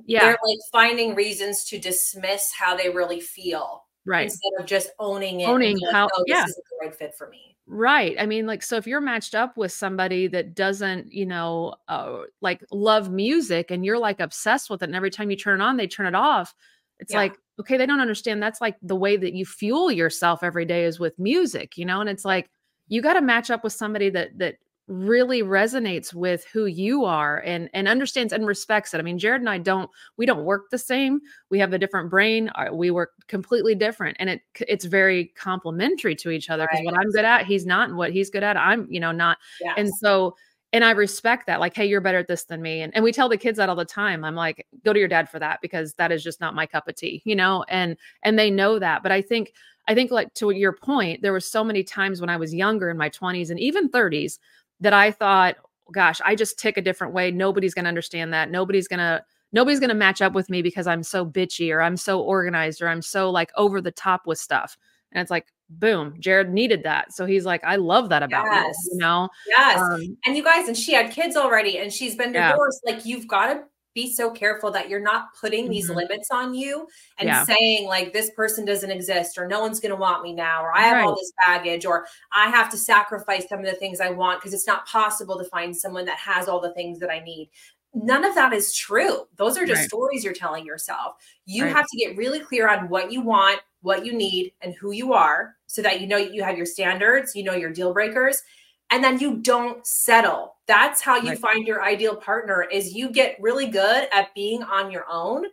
yeah 0.07 0.21
they're 0.21 0.37
like 0.45 0.59
finding 0.71 1.13
reasons 1.15 1.63
to 1.65 1.77
dismiss 1.79 2.51
how 2.51 2.75
they 2.75 2.89
really 2.89 3.19
feel 3.19 3.83
right 4.05 4.23
instead 4.25 4.51
of 4.59 4.65
just 4.65 4.89
owning 4.99 5.41
it. 5.41 5.47
Owning 5.47 5.77
like, 5.79 5.93
how- 5.93 6.09
"No, 6.17 6.23
yeah. 6.27 6.41
this 6.45 6.49
isn't 6.51 6.65
the 6.71 6.85
right 6.87 6.95
fit 6.95 7.13
for 7.17 7.29
me. 7.29 7.55
Right. 7.65 8.17
I 8.19 8.25
mean, 8.25 8.45
like, 8.45 8.61
so 8.61 8.75
if 8.75 8.85
you're 8.87 8.99
matched 8.99 9.33
up 9.35 9.55
with 9.55 9.71
somebody 9.71 10.27
that 10.27 10.53
doesn't, 10.53 11.13
you 11.13 11.25
know, 11.25 11.75
uh, 11.87 12.23
like 12.41 12.61
love 12.71 13.09
music 13.09 13.71
and 13.71 13.85
you're 13.85 13.97
like 13.97 14.19
obsessed 14.19 14.69
with 14.69 14.81
it, 14.83 14.87
and 14.89 14.95
every 14.97 15.09
time 15.09 15.31
you 15.31 15.37
turn 15.37 15.61
it 15.61 15.63
on, 15.63 15.77
they 15.77 15.87
turn 15.87 16.05
it 16.05 16.13
off, 16.13 16.53
it's 16.99 17.13
Yeah. 17.13 17.19
like, 17.19 17.37
okay, 17.59 17.77
they 17.77 17.85
don't 17.85 17.99
understand 18.01 18.41
that's 18.41 18.61
like 18.61 18.75
the 18.81 18.95
way 18.95 19.17
that 19.17 19.33
you 19.33 19.45
fuel 19.45 19.91
yourself 19.91 20.43
every 20.43 20.65
day 20.65 20.85
is 20.85 20.99
with 20.99 21.17
music, 21.19 21.77
you 21.77 21.85
know? 21.85 22.01
And 22.01 22.09
it's 22.09 22.25
like, 22.25 22.49
you 22.87 23.01
got 23.01 23.13
to 23.13 23.21
match 23.21 23.49
up 23.51 23.63
with 23.63 23.73
somebody 23.73 24.09
that, 24.09 24.37
that, 24.39 24.55
really 24.89 25.41
resonates 25.43 26.13
with 26.13 26.43
who 26.51 26.65
you 26.65 27.05
are 27.05 27.39
and 27.45 27.69
and 27.73 27.87
understands 27.87 28.33
and 28.33 28.45
respects 28.45 28.93
it. 28.93 28.97
I 28.97 29.01
mean, 29.01 29.17
Jared 29.17 29.39
and 29.39 29.49
I 29.49 29.57
don't 29.57 29.89
we 30.17 30.25
don't 30.25 30.43
work 30.43 30.63
the 30.71 30.77
same. 30.77 31.21
We 31.49 31.57
have 31.59 31.71
a 31.71 31.77
different 31.79 32.09
brain. 32.09 32.49
uh, 32.55 32.65
We 32.73 32.91
work 32.91 33.11
completely 33.29 33.75
different 33.75 34.17
and 34.19 34.29
it 34.29 34.41
it's 34.67 34.83
very 34.83 35.27
complementary 35.37 36.15
to 36.17 36.31
each 36.31 36.49
other 36.49 36.67
because 36.69 36.83
what 36.83 36.97
I'm 36.97 37.11
good 37.11 37.23
at, 37.23 37.45
he's 37.45 37.65
not 37.65 37.87
and 37.87 37.97
what 37.97 38.11
he's 38.11 38.29
good 38.29 38.43
at, 38.43 38.57
I'm, 38.57 38.85
you 38.89 38.99
know, 38.99 39.13
not 39.13 39.37
Yes. 39.61 39.75
and 39.77 39.89
so, 40.01 40.35
and 40.73 40.83
I 40.83 40.91
respect 40.91 41.45
that. 41.45 41.59
Like, 41.59 41.75
hey, 41.75 41.85
you're 41.85 42.01
better 42.01 42.17
at 42.17 42.27
this 42.27 42.45
than 42.45 42.59
me. 42.59 42.81
And, 42.81 42.93
and 42.95 43.03
we 43.03 43.11
tell 43.11 43.29
the 43.29 43.37
kids 43.37 43.57
that 43.57 43.69
all 43.69 43.75
the 43.75 43.85
time. 43.85 44.25
I'm 44.25 44.33
like, 44.33 44.65
go 44.83 44.91
to 44.91 44.97
your 44.97 45.07
dad 45.07 45.29
for 45.29 45.37
that 45.37 45.61
because 45.61 45.93
that 45.93 46.11
is 46.11 46.23
just 46.23 46.41
not 46.41 46.55
my 46.55 46.65
cup 46.65 46.87
of 46.87 46.95
tea, 46.95 47.21
you 47.25 47.35
know? 47.35 47.63
And 47.69 47.95
and 48.23 48.37
they 48.39 48.49
know 48.49 48.79
that. 48.79 49.03
But 49.03 49.11
I 49.11 49.21
think, 49.21 49.53
I 49.87 49.93
think 49.93 50.09
like 50.09 50.33
to 50.35 50.49
your 50.49 50.73
point, 50.73 51.21
there 51.21 51.31
were 51.31 51.39
so 51.39 51.63
many 51.63 51.83
times 51.83 52.19
when 52.19 52.29
I 52.29 52.37
was 52.37 52.55
younger 52.55 52.89
in 52.89 52.97
my 52.97 53.09
20s 53.09 53.51
and 53.51 53.59
even 53.59 53.87
30s 53.87 54.39
that 54.79 54.93
I 54.93 55.11
thought, 55.11 55.57
gosh, 55.93 56.19
I 56.25 56.33
just 56.35 56.57
tick 56.57 56.75
a 56.77 56.81
different 56.81 57.13
way. 57.13 57.29
Nobody's 57.29 57.75
gonna 57.75 57.89
understand 57.89 58.33
that. 58.33 58.49
Nobody's 58.49 58.87
gonna 58.87 59.23
nobody's 59.51 59.79
gonna 59.79 59.93
match 59.93 60.23
up 60.23 60.33
with 60.33 60.49
me 60.49 60.63
because 60.63 60.87
I'm 60.87 61.03
so 61.03 61.23
bitchy 61.23 61.71
or 61.71 61.83
I'm 61.83 61.97
so 61.97 62.19
organized 62.19 62.81
or 62.81 62.87
I'm 62.87 63.03
so 63.03 63.29
like 63.29 63.51
over 63.55 63.79
the 63.79 63.91
top 63.91 64.25
with 64.25 64.39
stuff. 64.39 64.75
And 65.11 65.21
it's 65.21 65.29
like, 65.29 65.52
boom, 65.69 66.15
Jared 66.19 66.51
needed 66.51 66.83
that. 66.83 67.13
So 67.13 67.25
he's 67.25 67.45
like, 67.45 67.63
I 67.63 67.77
love 67.77 68.09
that 68.09 68.23
about 68.23 68.45
Yes. 68.51 68.75
you, 68.85 68.91
you 68.93 68.97
know? 68.99 69.29
yes. 69.47 69.79
Um, 69.79 70.17
and 70.25 70.37
you 70.37 70.43
guys, 70.43 70.67
and 70.67 70.77
she 70.77 70.93
had 70.93 71.11
kids 71.11 71.35
already 71.35 71.79
and 71.79 71.91
she's 71.91 72.15
been 72.15 72.33
Yeah. 72.33 72.51
divorced. 72.51 72.81
Like 72.85 73.05
you've 73.05 73.27
got 73.27 73.47
to 73.53 73.63
be 73.95 74.11
so 74.11 74.31
careful 74.31 74.71
that 74.71 74.89
you're 74.89 74.99
not 74.99 75.25
putting 75.39 75.69
these 75.69 75.87
Mhm. 75.87 75.97
limits 75.97 76.29
on 76.31 76.55
you 76.55 76.87
and 77.19 77.27
Yeah. 77.27 77.43
saying 77.45 77.87
like 77.87 78.11
this 78.11 78.31
person 78.31 78.65
doesn't 78.65 78.89
exist 78.89 79.37
or 79.37 79.47
no 79.47 79.59
one's 79.61 79.79
going 79.79 79.91
to 79.91 79.95
want 79.95 80.23
me 80.23 80.33
now 80.33 80.63
or 80.63 80.75
I 80.75 80.81
have 80.81 81.05
all 81.05 81.15
this 81.15 81.31
baggage 81.45 81.85
or 81.85 82.07
I 82.31 82.49
have 82.49 82.71
to 82.71 82.77
sacrifice 82.77 83.47
some 83.47 83.59
of 83.59 83.65
the 83.65 83.73
things 83.75 84.01
I 84.01 84.09
want 84.09 84.39
because 84.41 84.51
it's 84.55 84.65
not 84.65 84.87
possible 84.87 85.37
to 85.37 85.43
find 85.45 85.77
someone 85.77 86.05
that 86.05 86.17
has 86.17 86.47
all 86.47 86.59
the 86.59 86.73
things 86.73 86.97
that 87.01 87.11
I 87.11 87.19
need. 87.19 87.51
None 87.93 88.25
of 88.25 88.33
that 88.35 88.53
is 88.53 88.73
true. 88.75 89.27
Those 89.37 89.57
are 89.57 89.65
just 89.65 89.83
Right. 89.83 89.85
stories 89.85 90.23
you're 90.23 90.33
telling 90.33 90.65
yourself. 90.65 91.15
You 91.45 91.65
Right. 91.65 91.69
have 91.69 91.85
to 91.87 91.97
get 91.97 92.17
really 92.17 92.39
clear 92.39 92.67
on 92.67 92.89
what 92.89 93.11
you 93.11 93.21
want, 93.21 93.61
what 93.81 94.05
you 94.05 94.13
need, 94.13 94.53
and 94.61 94.73
who 94.75 94.91
you 94.91 95.13
are 95.13 95.55
so 95.67 95.81
that 95.83 96.01
you 96.01 96.07
know 96.07 96.17
you 96.17 96.43
have 96.43 96.57
your 96.57 96.65
standards, 96.65 97.35
you 97.35 97.43
know 97.43 97.53
your 97.53 97.71
deal 97.71 97.93
breakers, 97.93 98.41
and 98.89 99.03
then 99.03 99.19
you 99.19 99.37
don't 99.37 99.85
settle. 99.85 100.55
That's 100.65 101.01
how 101.01 101.17
you 101.17 101.33
Right. 101.33 101.37
find 101.37 101.67
your 101.67 101.83
ideal 101.83 102.15
partner 102.15 102.63
is 102.63 102.93
you 102.93 103.11
get 103.11 103.37
really 103.39 103.67
good 103.67 104.07
at 104.11 104.33
being 104.33 104.63
on 104.63 104.89
your 104.91 105.05
own 105.09 105.45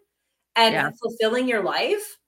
and 0.57 0.74
Yeah. 0.74 0.90
fulfilling 1.03 1.48
your 1.48 1.62
life. 1.62 2.18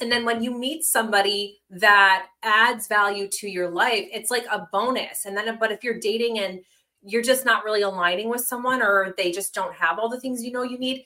And 0.00 0.10
then 0.10 0.24
when 0.24 0.42
you 0.42 0.50
meet 0.56 0.84
somebody 0.84 1.60
that 1.70 2.28
adds 2.42 2.86
value 2.88 3.28
to 3.32 3.48
your 3.48 3.70
life, 3.70 4.06
it's 4.12 4.30
like 4.30 4.46
a 4.46 4.68
bonus. 4.72 5.26
And 5.26 5.36
then 5.36 5.58
but 5.58 5.72
if 5.72 5.84
you're 5.84 5.98
dating 6.00 6.38
and 6.38 6.60
you're 7.02 7.22
just 7.22 7.44
not 7.44 7.64
really 7.64 7.82
aligning 7.82 8.28
with 8.28 8.42
someone 8.42 8.82
or 8.82 9.14
they 9.16 9.32
just 9.32 9.54
don't 9.54 9.74
have 9.74 9.98
all 9.98 10.08
the 10.08 10.20
things 10.20 10.42
you 10.42 10.52
know 10.52 10.62
you 10.62 10.78
need, 10.78 11.04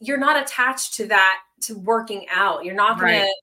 you're 0.00 0.18
not 0.18 0.40
attached 0.40 0.94
to 0.94 1.06
that 1.06 1.38
to 1.62 1.78
working 1.78 2.26
out. 2.30 2.64
You're 2.64 2.74
not 2.74 2.98
going 2.98 3.20
Right. 3.20 3.22
to 3.22 3.34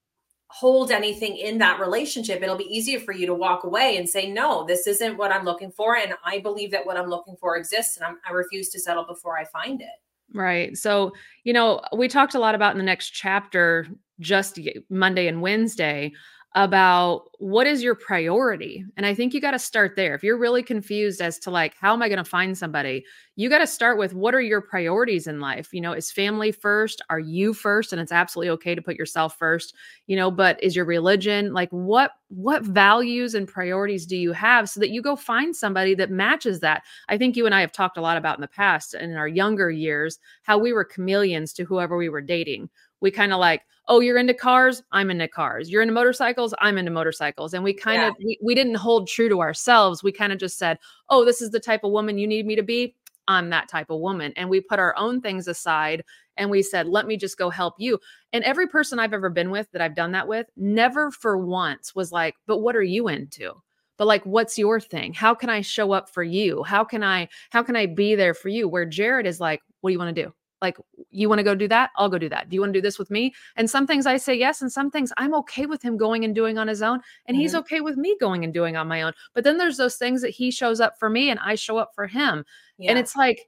hold 0.47 0.91
anything 0.91 1.35
in 1.37 1.57
that 1.57 1.79
relationship. 1.79 2.41
It'll 2.43 2.55
be 2.55 2.65
easier 2.65 2.99
for 2.99 3.11
you 3.11 3.25
to 3.25 3.33
walk 3.33 3.63
away 3.63 3.97
and 3.97 4.07
say, 4.07 4.31
no, 4.31 4.65
this 4.65 4.85
isn't 4.85 5.17
what 5.17 5.31
I'm 5.31 5.45
looking 5.45 5.71
for. 5.71 5.97
And 5.97 6.13
I 6.23 6.39
believe 6.39 6.69
that 6.71 6.85
what 6.85 6.95
I'm 6.95 7.09
looking 7.09 7.35
for 7.37 7.57
exists 7.57 7.97
and 7.97 8.05
I'm, 8.05 8.19
I 8.27 8.33
refuse 8.33 8.69
to 8.69 8.79
settle 8.79 9.03
before 9.03 9.37
I 9.37 9.45
find 9.45 9.81
it. 9.81 9.87
Right. 10.31 10.77
So, 10.77 11.11
you 11.43 11.53
know, 11.53 11.81
we 11.95 12.07
talked 12.07 12.35
a 12.35 12.39
lot 12.39 12.53
about 12.53 12.71
in 12.73 12.77
the 12.77 12.83
next 12.83 13.09
chapter, 13.11 13.87
just 14.19 14.59
Monday 14.89 15.27
and 15.27 15.41
Wednesday, 15.41 16.11
about 16.55 17.23
what 17.39 17.65
is 17.65 17.81
your 17.81 17.95
priority. 17.95 18.85
And 18.95 19.07
I 19.07 19.15
think 19.15 19.33
you 19.33 19.41
got 19.41 19.51
to 19.51 19.59
start 19.59 19.95
there. 19.95 20.13
If 20.13 20.23
you're 20.23 20.37
really 20.37 20.61
confused 20.61 21.19
as 21.19 21.39
to 21.39 21.49
like, 21.51 21.75
how 21.79 21.93
am 21.93 22.03
I 22.03 22.09
going 22.09 22.19
to 22.19 22.23
find 22.23 22.55
somebody? 22.55 23.03
You 23.35 23.49
got 23.49 23.57
to 23.57 23.67
start 23.67 23.97
with 23.97 24.13
what 24.13 24.35
are 24.35 24.41
your 24.41 24.61
priorities 24.61 25.25
in 25.25 25.39
life? 25.39 25.73
You 25.73 25.81
know, 25.81 25.93
is 25.93 26.11
family 26.11 26.51
first? 26.51 27.01
Are 27.09 27.19
you 27.19 27.55
first? 27.55 27.91
And 27.91 27.99
it's 27.99 28.11
absolutely 28.11 28.51
okay 28.51 28.75
to 28.75 28.83
put 28.83 28.95
yourself 28.95 29.35
first, 29.35 29.73
you 30.05 30.15
know, 30.15 30.29
but 30.29 30.61
is 30.63 30.75
your 30.75 30.85
religion 30.85 31.53
like 31.53 31.69
what 31.71 32.11
what 32.29 32.63
values 32.63 33.35
and 33.35 33.47
priorities 33.47 34.05
do 34.05 34.15
you 34.15 34.31
have 34.31 34.69
so 34.69 34.79
that 34.79 34.89
you 34.89 35.01
go 35.01 35.15
find 35.15 35.55
somebody 35.55 35.95
that 35.95 36.11
matches 36.11 36.59
that? 36.59 36.83
I 37.09 37.17
think 37.17 37.35
you 37.35 37.47
and 37.47 37.55
I 37.55 37.61
have 37.61 37.71
talked 37.71 37.97
a 37.97 38.01
lot 38.01 38.17
about 38.17 38.37
in 38.37 38.41
the 38.41 38.47
past 38.47 38.93
and 38.93 39.11
in 39.11 39.17
our 39.17 39.27
younger 39.27 39.71
years 39.71 40.19
how 40.43 40.59
we 40.59 40.71
were 40.71 40.85
chameleons 40.85 41.51
to 41.53 41.63
whoever 41.63 41.97
we 41.97 42.09
were 42.09 42.21
dating. 42.21 42.69
We 43.03 43.11
kind 43.11 43.33
of 43.33 43.39
like, 43.39 43.61
oh, 43.89 43.99
you're 43.99 44.17
into 44.17 44.33
cars, 44.33 44.81
I'm 44.93 45.11
into 45.11 45.27
cars. 45.27 45.69
You're 45.69 45.81
into 45.83 45.93
motorcycles, 45.93 46.53
I'm 46.59 46.77
into 46.77 46.89
motorcycles. 46.91 47.53
And 47.53 47.63
we 47.63 47.73
kind 47.73 48.01
Yeah. 48.01 48.07
of 48.07 48.15
we, 48.17 48.39
we 48.41 48.55
didn't 48.55 48.75
hold 48.75 49.07
true 49.07 49.29
to 49.29 49.41
ourselves. 49.41 50.01
We 50.01 50.11
kind 50.11 50.33
of 50.33 50.39
just 50.39 50.57
said, 50.57 50.79
oh, 51.09 51.25
this 51.25 51.41
is 51.41 51.51
the 51.51 51.59
type 51.59 51.83
of 51.83 51.91
woman 51.91 52.17
you 52.17 52.25
need 52.25 52.45
me 52.47 52.55
to 52.55 52.63
be. 52.63 52.95
I'm 53.27 53.49
that 53.51 53.69
type 53.69 53.89
of 53.89 53.99
woman. 53.99 54.33
And 54.35 54.49
we 54.49 54.61
put 54.61 54.79
our 54.79 54.95
own 54.97 55.21
things 55.21 55.47
aside 55.47 56.03
and 56.37 56.49
we 56.49 56.61
said, 56.63 56.87
let 56.87 57.05
me 57.05 57.15
just 57.17 57.37
go 57.37 57.49
help 57.49 57.75
you. 57.77 57.99
And 58.31 58.43
every 58.43 58.67
person 58.67 58.99
I've 58.99 59.13
ever 59.13 59.29
been 59.29 59.51
with 59.51 59.69
that 59.71 59.81
I've 59.81 59.95
done 59.95 60.13
that 60.13 60.27
with 60.27 60.47
never 60.57 61.11
for 61.11 61.37
once 61.37 61.93
was 61.93 62.11
like, 62.11 62.35
but 62.47 62.59
what 62.59 62.75
are 62.75 62.83
you 62.83 63.09
into? 63.09 63.53
But 63.97 64.07
like, 64.07 64.25
what's 64.25 64.57
your 64.57 64.79
thing? 64.79 65.13
How 65.13 65.35
can 65.35 65.49
I 65.49 65.61
show 65.61 65.91
up 65.91 66.09
for 66.09 66.23
you? 66.23 66.63
How 66.63 66.83
can 66.83 67.03
I, 67.03 67.29
how 67.51 67.63
can 67.63 67.75
I 67.75 67.85
be 67.85 68.15
there 68.15 68.33
for 68.33 68.49
you? 68.49 68.67
Where 68.67 68.85
Jared 68.85 69.27
is 69.27 69.39
like, 69.39 69.61
what 69.81 69.89
do 69.89 69.93
you 69.93 69.99
want 69.99 70.15
to 70.15 70.23
do? 70.23 70.33
Like, 70.63 70.77
you 71.11 71.29
want 71.29 71.37
to 71.37 71.43
go 71.43 71.53
do 71.53 71.67
that? 71.67 71.91
I'll 71.95 72.09
go 72.09 72.17
do 72.17 72.29
that. 72.29 72.49
Do 72.49 72.55
you 72.55 72.61
want 72.61 72.73
to 72.73 72.79
do 72.79 72.81
this 72.81 72.97
with 72.97 73.11
me? 73.11 73.35
And 73.55 73.69
some 73.69 73.85
things 73.85 74.07
I 74.07 74.17
say 74.17 74.33
yes, 74.33 74.61
and 74.61 74.71
some 74.71 74.89
things 74.89 75.13
I'm 75.17 75.35
okay 75.35 75.67
with 75.67 75.83
him 75.83 75.95
going 75.97 76.25
and 76.25 76.33
doing 76.33 76.57
on 76.57 76.67
his 76.67 76.81
own. 76.81 77.01
And 77.27 77.35
mm-hmm. 77.35 77.41
he's 77.41 77.53
okay 77.53 77.81
with 77.81 77.97
me 77.97 78.17
going 78.19 78.43
and 78.43 78.51
doing 78.51 78.75
on 78.75 78.87
my 78.87 79.03
own. 79.03 79.13
But 79.35 79.43
then 79.43 79.57
there's 79.57 79.77
those 79.77 79.97
things 79.97 80.23
that 80.23 80.31
he 80.31 80.49
shows 80.49 80.79
up 80.79 80.97
for 80.97 81.09
me 81.09 81.29
and 81.29 81.39
I 81.39 81.53
show 81.53 81.77
up 81.77 81.91
for 81.93 82.07
him. 82.07 82.43
Yeah. 82.79 82.89
And 82.89 82.99
it's 82.99 83.15
like, 83.15 83.47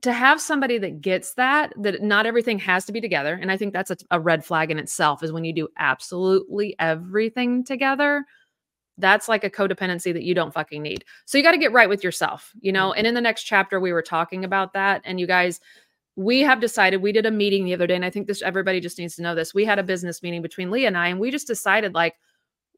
to 0.00 0.12
have 0.12 0.40
somebody 0.40 0.78
that 0.78 1.00
gets 1.00 1.34
that 1.34 1.72
that 1.76 2.02
not 2.02 2.26
everything 2.26 2.58
has 2.58 2.84
to 2.84 2.90
be 2.90 3.00
together 3.00 3.38
and 3.40 3.52
i 3.52 3.56
think 3.56 3.72
that's 3.72 3.92
a, 3.92 3.96
a, 4.10 4.18
red 4.18 4.44
flag 4.44 4.72
in 4.72 4.76
itself 4.80 5.22
is 5.22 5.30
when 5.30 5.44
you 5.44 5.52
do 5.52 5.68
absolutely 5.78 6.74
everything 6.80 7.62
together 7.62 8.24
that's 8.98 9.28
like 9.28 9.44
a 9.44 9.50
codependency 9.50 10.12
that 10.12 10.22
you 10.22 10.34
don't 10.34 10.52
fucking 10.52 10.82
need. 10.82 11.04
So 11.24 11.38
you 11.38 11.44
got 11.44 11.52
to 11.52 11.58
get 11.58 11.72
right 11.72 11.88
with 11.88 12.04
yourself, 12.04 12.52
you 12.60 12.72
know? 12.72 12.90
Mm-hmm. 12.90 12.98
And 12.98 13.06
in 13.06 13.14
the 13.14 13.20
next 13.20 13.44
chapter, 13.44 13.80
we 13.80 13.92
were 13.92 14.02
talking 14.02 14.44
about 14.44 14.72
that. 14.74 15.02
And 15.04 15.18
you 15.18 15.26
guys, 15.26 15.60
we 16.16 16.40
have 16.40 16.60
decided, 16.60 17.02
we 17.02 17.12
did 17.12 17.26
a 17.26 17.30
meeting 17.30 17.64
the 17.64 17.74
other 17.74 17.86
day, 17.86 17.96
and 17.96 18.04
I 18.04 18.10
think 18.10 18.26
this 18.26 18.42
everybody 18.42 18.80
just 18.80 18.98
needs 18.98 19.16
to 19.16 19.22
know 19.22 19.34
this. 19.34 19.54
We 19.54 19.64
had 19.64 19.78
a 19.78 19.82
business 19.82 20.22
meeting 20.22 20.42
between 20.42 20.70
Leah 20.70 20.88
and 20.88 20.96
I, 20.96 21.08
and 21.08 21.18
we 21.20 21.30
just 21.30 21.46
decided 21.46 21.94
like, 21.94 22.16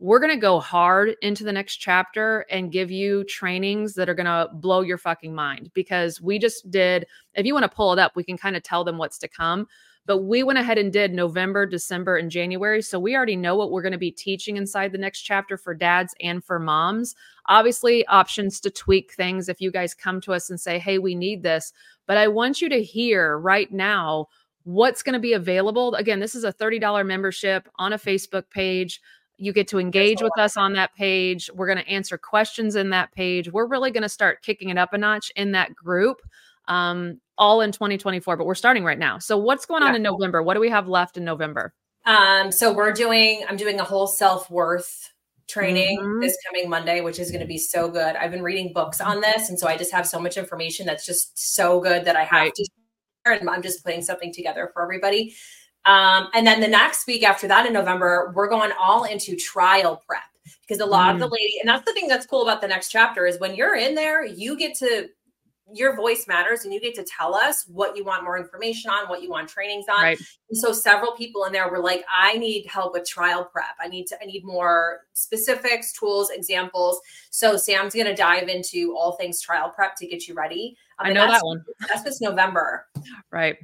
we're 0.00 0.18
going 0.18 0.34
to 0.34 0.40
go 0.40 0.58
hard 0.58 1.14
into 1.22 1.44
the 1.44 1.52
next 1.52 1.76
chapter 1.76 2.44
and 2.50 2.72
give 2.72 2.90
you 2.90 3.24
trainings 3.24 3.94
that 3.94 4.08
are 4.08 4.14
going 4.14 4.26
to 4.26 4.48
blow 4.54 4.80
your 4.80 4.98
fucking 4.98 5.34
mind 5.34 5.70
because 5.72 6.20
we 6.20 6.38
just 6.38 6.68
did. 6.70 7.06
If 7.34 7.46
you 7.46 7.54
want 7.54 7.62
to 7.62 7.74
pull 7.74 7.92
it 7.92 7.98
up, 7.98 8.12
we 8.16 8.24
can 8.24 8.36
kind 8.36 8.56
of 8.56 8.62
tell 8.62 8.82
them 8.82 8.98
what's 8.98 9.18
to 9.18 9.28
come. 9.28 9.68
But 10.06 10.18
we 10.18 10.42
went 10.42 10.58
ahead 10.58 10.76
and 10.76 10.92
did 10.92 11.14
November, 11.14 11.64
December, 11.64 12.16
and 12.16 12.30
January. 12.30 12.82
So 12.82 13.00
we 13.00 13.16
already 13.16 13.36
know 13.36 13.56
what 13.56 13.70
we're 13.70 13.80
going 13.80 13.92
to 13.92 13.98
be 13.98 14.10
teaching 14.10 14.58
inside 14.58 14.92
the 14.92 14.98
next 14.98 15.22
chapter 15.22 15.56
for 15.56 15.72
dads 15.72 16.14
and 16.20 16.44
for 16.44 16.58
moms. 16.58 17.14
Obviously, 17.46 18.06
options 18.08 18.60
to 18.60 18.70
tweak 18.70 19.14
things 19.14 19.48
if 19.48 19.62
you 19.62 19.70
guys 19.70 19.94
come 19.94 20.20
to 20.22 20.34
us 20.34 20.50
and 20.50 20.60
say, 20.60 20.78
hey, 20.78 20.98
we 20.98 21.14
need 21.14 21.42
this. 21.42 21.72
But 22.06 22.16
I 22.16 22.28
want 22.28 22.60
you 22.60 22.68
to 22.68 22.82
hear 22.82 23.38
right 23.38 23.70
now 23.72 24.28
what's 24.64 25.02
going 25.02 25.14
to 25.14 25.20
be 25.20 25.32
available. 25.34 25.94
Again, 25.94 26.20
this 26.20 26.34
is 26.34 26.44
a 26.44 26.52
$30 26.52 27.06
membership 27.06 27.68
on 27.78 27.92
a 27.92 27.98
Facebook 27.98 28.50
page. 28.50 29.00
You 29.36 29.52
get 29.52 29.68
to 29.68 29.78
engage 29.78 30.22
with 30.22 30.36
us 30.38 30.56
on 30.56 30.74
that 30.74 30.94
page. 30.94 31.50
We're 31.52 31.66
going 31.66 31.78
to 31.78 31.88
answer 31.88 32.16
questions 32.16 32.76
in 32.76 32.90
that 32.90 33.12
page. 33.12 33.50
We're 33.50 33.66
really 33.66 33.90
going 33.90 34.02
to 34.02 34.08
start 34.08 34.42
kicking 34.42 34.70
it 34.70 34.78
up 34.78 34.92
a 34.92 34.98
notch 34.98 35.32
in 35.36 35.52
that 35.52 35.74
group 35.74 36.20
um, 36.68 37.20
all 37.36 37.60
in 37.60 37.72
2024, 37.72 38.36
but 38.36 38.46
we're 38.46 38.54
starting 38.54 38.84
right 38.84 38.98
now. 38.98 39.18
So 39.18 39.36
what's 39.36 39.66
going 39.66 39.82
on 39.82 39.94
in 39.94 40.02
November? 40.02 40.42
What 40.42 40.54
do 40.54 40.60
we 40.60 40.70
have 40.70 40.88
left 40.88 41.16
in 41.16 41.24
November? 41.24 41.74
Um, 42.06 42.52
so 42.52 42.72
we're 42.72 42.92
doing, 42.92 43.44
I'm 43.48 43.56
doing 43.56 43.80
a 43.80 43.84
whole 43.84 44.06
self-worth 44.06 45.13
training 45.48 45.98
mm-hmm. 46.00 46.20
this 46.20 46.36
coming 46.46 46.68
Monday, 46.68 47.00
which 47.00 47.18
is 47.18 47.30
going 47.30 47.40
to 47.40 47.46
be 47.46 47.58
so 47.58 47.88
good. 47.88 48.16
I've 48.16 48.30
been 48.30 48.42
reading 48.42 48.72
books 48.72 49.00
on 49.00 49.20
this. 49.20 49.48
And 49.48 49.58
so 49.58 49.68
I 49.68 49.76
just 49.76 49.92
have 49.92 50.06
so 50.06 50.18
much 50.20 50.36
information 50.36 50.86
that's 50.86 51.06
just 51.06 51.54
so 51.54 51.80
good 51.80 52.04
that 52.04 52.16
I 52.16 52.24
have 52.24 52.40
right. 52.40 52.54
to 52.54 52.64
share. 53.26 53.34
And 53.34 53.48
I'm 53.48 53.62
just 53.62 53.84
putting 53.84 54.02
something 54.02 54.32
together 54.32 54.70
for 54.72 54.82
everybody. 54.82 55.34
Um, 55.84 56.28
and 56.34 56.46
then 56.46 56.60
the 56.60 56.68
next 56.68 57.06
week 57.06 57.22
after 57.22 57.46
that 57.48 57.66
in 57.66 57.72
November, 57.72 58.32
we're 58.34 58.48
going 58.48 58.72
all 58.80 59.04
into 59.04 59.36
trial 59.36 60.02
prep 60.06 60.22
because 60.62 60.80
a 60.80 60.86
lot 60.86 61.10
mm. 61.10 61.14
of 61.14 61.20
the 61.20 61.28
lady, 61.28 61.54
and 61.60 61.68
that's 61.68 61.84
the 61.84 61.92
thing 61.92 62.08
that's 62.08 62.26
cool 62.26 62.42
about 62.42 62.60
the 62.60 62.68
next 62.68 62.88
chapter 62.88 63.26
is 63.26 63.38
when 63.38 63.54
you're 63.54 63.76
in 63.76 63.94
there, 63.94 64.24
you 64.24 64.56
get 64.56 64.74
to 64.78 65.08
your 65.72 65.96
voice 65.96 66.26
matters 66.28 66.64
and 66.64 66.74
you 66.74 66.80
get 66.80 66.94
to 66.94 67.04
tell 67.04 67.34
us 67.34 67.64
what 67.68 67.96
you 67.96 68.04
want 68.04 68.22
more 68.22 68.38
information 68.38 68.90
on, 68.90 69.08
what 69.08 69.22
you 69.22 69.30
want 69.30 69.48
trainings 69.48 69.86
on. 69.88 70.02
Right. 70.02 70.18
And 70.50 70.58
so 70.58 70.72
several 70.72 71.12
people 71.12 71.44
in 71.44 71.52
there 71.52 71.70
were 71.70 71.80
like, 71.80 72.04
I 72.14 72.34
need 72.34 72.66
help 72.66 72.92
with 72.92 73.08
trial 73.08 73.44
prep. 73.44 73.74
I 73.80 73.88
need 73.88 74.06
to, 74.08 74.22
I 74.22 74.26
need 74.26 74.44
more 74.44 75.00
specifics, 75.14 75.92
tools, 75.92 76.30
examples. 76.30 77.00
So 77.30 77.56
Sam's 77.56 77.94
going 77.94 78.06
to 78.06 78.14
dive 78.14 78.48
into 78.48 78.94
all 78.96 79.12
things 79.12 79.40
trial 79.40 79.70
prep 79.70 79.96
to 79.96 80.06
get 80.06 80.28
you 80.28 80.34
ready. 80.34 80.76
Um, 80.98 81.06
I 81.08 81.12
know 81.12 81.26
that 81.26 81.44
one. 81.44 81.64
That's 81.88 82.02
this 82.02 82.20
November. 82.20 82.86
Right. 83.30 83.56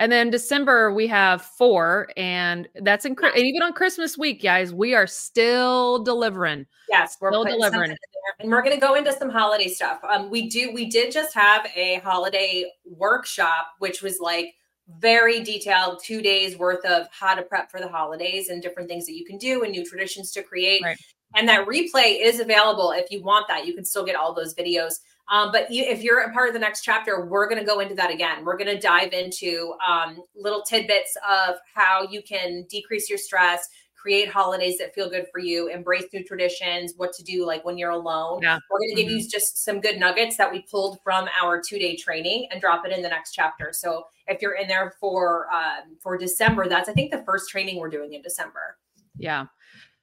And 0.00 0.12
then 0.12 0.30
December 0.30 0.94
we 0.94 1.08
have 1.08 1.42
four, 1.42 2.08
and 2.16 2.68
that's 2.76 3.04
incredible. 3.04 3.40
And 3.40 3.48
even 3.48 3.62
on 3.62 3.72
Christmas 3.72 4.16
week, 4.16 4.40
guys, 4.40 4.72
we 4.72 4.94
are 4.94 5.08
still 5.08 6.04
delivering. 6.04 6.66
Yes, 6.88 7.16
we're 7.20 7.32
still 7.32 7.42
delivering, 7.42 7.96
and 8.40 8.50
we're 8.50 8.62
going 8.62 8.74
to 8.74 8.80
go 8.80 8.94
into 8.94 9.12
some 9.12 9.30
holiday 9.30 9.68
stuff. 9.68 10.00
Um, 10.04 10.30
we 10.30 10.48
do. 10.48 10.72
We 10.72 10.86
did 10.86 11.12
just 11.12 11.34
have 11.34 11.66
a 11.74 11.96
holiday 12.04 12.70
workshop, 12.84 13.68
which 13.78 14.00
was 14.02 14.20
like 14.20 14.54
very 15.00 15.42
detailed, 15.42 16.00
two 16.02 16.22
days 16.22 16.56
worth 16.56 16.84
of 16.84 17.08
how 17.10 17.34
to 17.34 17.42
prep 17.42 17.70
for 17.70 17.80
the 17.80 17.88
holidays 17.88 18.48
and 18.48 18.62
different 18.62 18.88
things 18.88 19.06
that 19.06 19.14
you 19.14 19.24
can 19.24 19.38
do 19.38 19.62
and 19.64 19.72
new 19.72 19.84
traditions 19.84 20.30
to 20.32 20.42
create. 20.42 20.82
Right. 20.82 20.98
And 21.34 21.48
that 21.48 21.66
replay 21.66 22.22
is 22.22 22.40
available 22.40 22.92
if 22.92 23.10
you 23.10 23.22
want 23.22 23.48
that. 23.48 23.66
You 23.66 23.74
can 23.74 23.84
still 23.84 24.04
get 24.04 24.16
all 24.16 24.32
those 24.32 24.54
videos. 24.54 24.94
Um, 25.30 25.52
but 25.52 25.70
you, 25.70 25.84
if 25.84 26.02
you're 26.02 26.20
a 26.20 26.32
part 26.32 26.48
of 26.48 26.54
the 26.54 26.60
next 26.60 26.82
chapter, 26.82 27.26
we're 27.26 27.48
going 27.48 27.60
to 27.60 27.66
go 27.66 27.80
into 27.80 27.94
that 27.96 28.10
again. 28.10 28.46
We're 28.46 28.56
going 28.56 28.74
to 28.74 28.80
dive 28.80 29.12
into 29.12 29.74
um, 29.86 30.22
little 30.34 30.62
tidbits 30.62 31.16
of 31.28 31.56
how 31.74 32.06
you 32.08 32.22
can 32.22 32.64
decrease 32.70 33.10
your 33.10 33.18
stress, 33.18 33.68
create 34.00 34.28
holidays 34.28 34.78
that 34.78 34.94
feel 34.94 35.10
good 35.10 35.26
for 35.32 35.40
you, 35.40 35.68
embrace 35.68 36.04
new 36.12 36.22
traditions, 36.22 36.94
what 36.96 37.12
to 37.14 37.22
do 37.22 37.44
like 37.44 37.64
when 37.64 37.76
you're 37.76 37.90
alone. 37.90 38.40
Yeah. 38.42 38.58
We're 38.70 38.78
going 38.78 38.90
to 38.90 39.02
give 39.02 39.10
mm-hmm. 39.10 39.18
you 39.18 39.28
just 39.28 39.64
some 39.64 39.80
good 39.80 39.98
nuggets 39.98 40.36
that 40.36 40.50
we 40.52 40.62
pulled 40.62 41.00
from 41.02 41.28
our 41.42 41.60
two 41.60 41.78
day 41.78 41.96
training 41.96 42.48
and 42.50 42.60
drop 42.60 42.86
it 42.86 42.92
in 42.92 43.02
the 43.02 43.08
next 43.08 43.32
chapter. 43.32 43.70
So 43.72 44.04
if 44.26 44.40
you're 44.40 44.54
in 44.54 44.68
there 44.68 44.94
for 45.00 45.48
um, 45.52 45.96
for 46.00 46.16
December, 46.16 46.68
that's 46.68 46.88
I 46.88 46.92
think 46.92 47.10
the 47.10 47.24
first 47.24 47.50
training 47.50 47.78
we're 47.78 47.90
doing 47.90 48.14
in 48.14 48.22
December. 48.22 48.78
Yeah. 49.16 49.46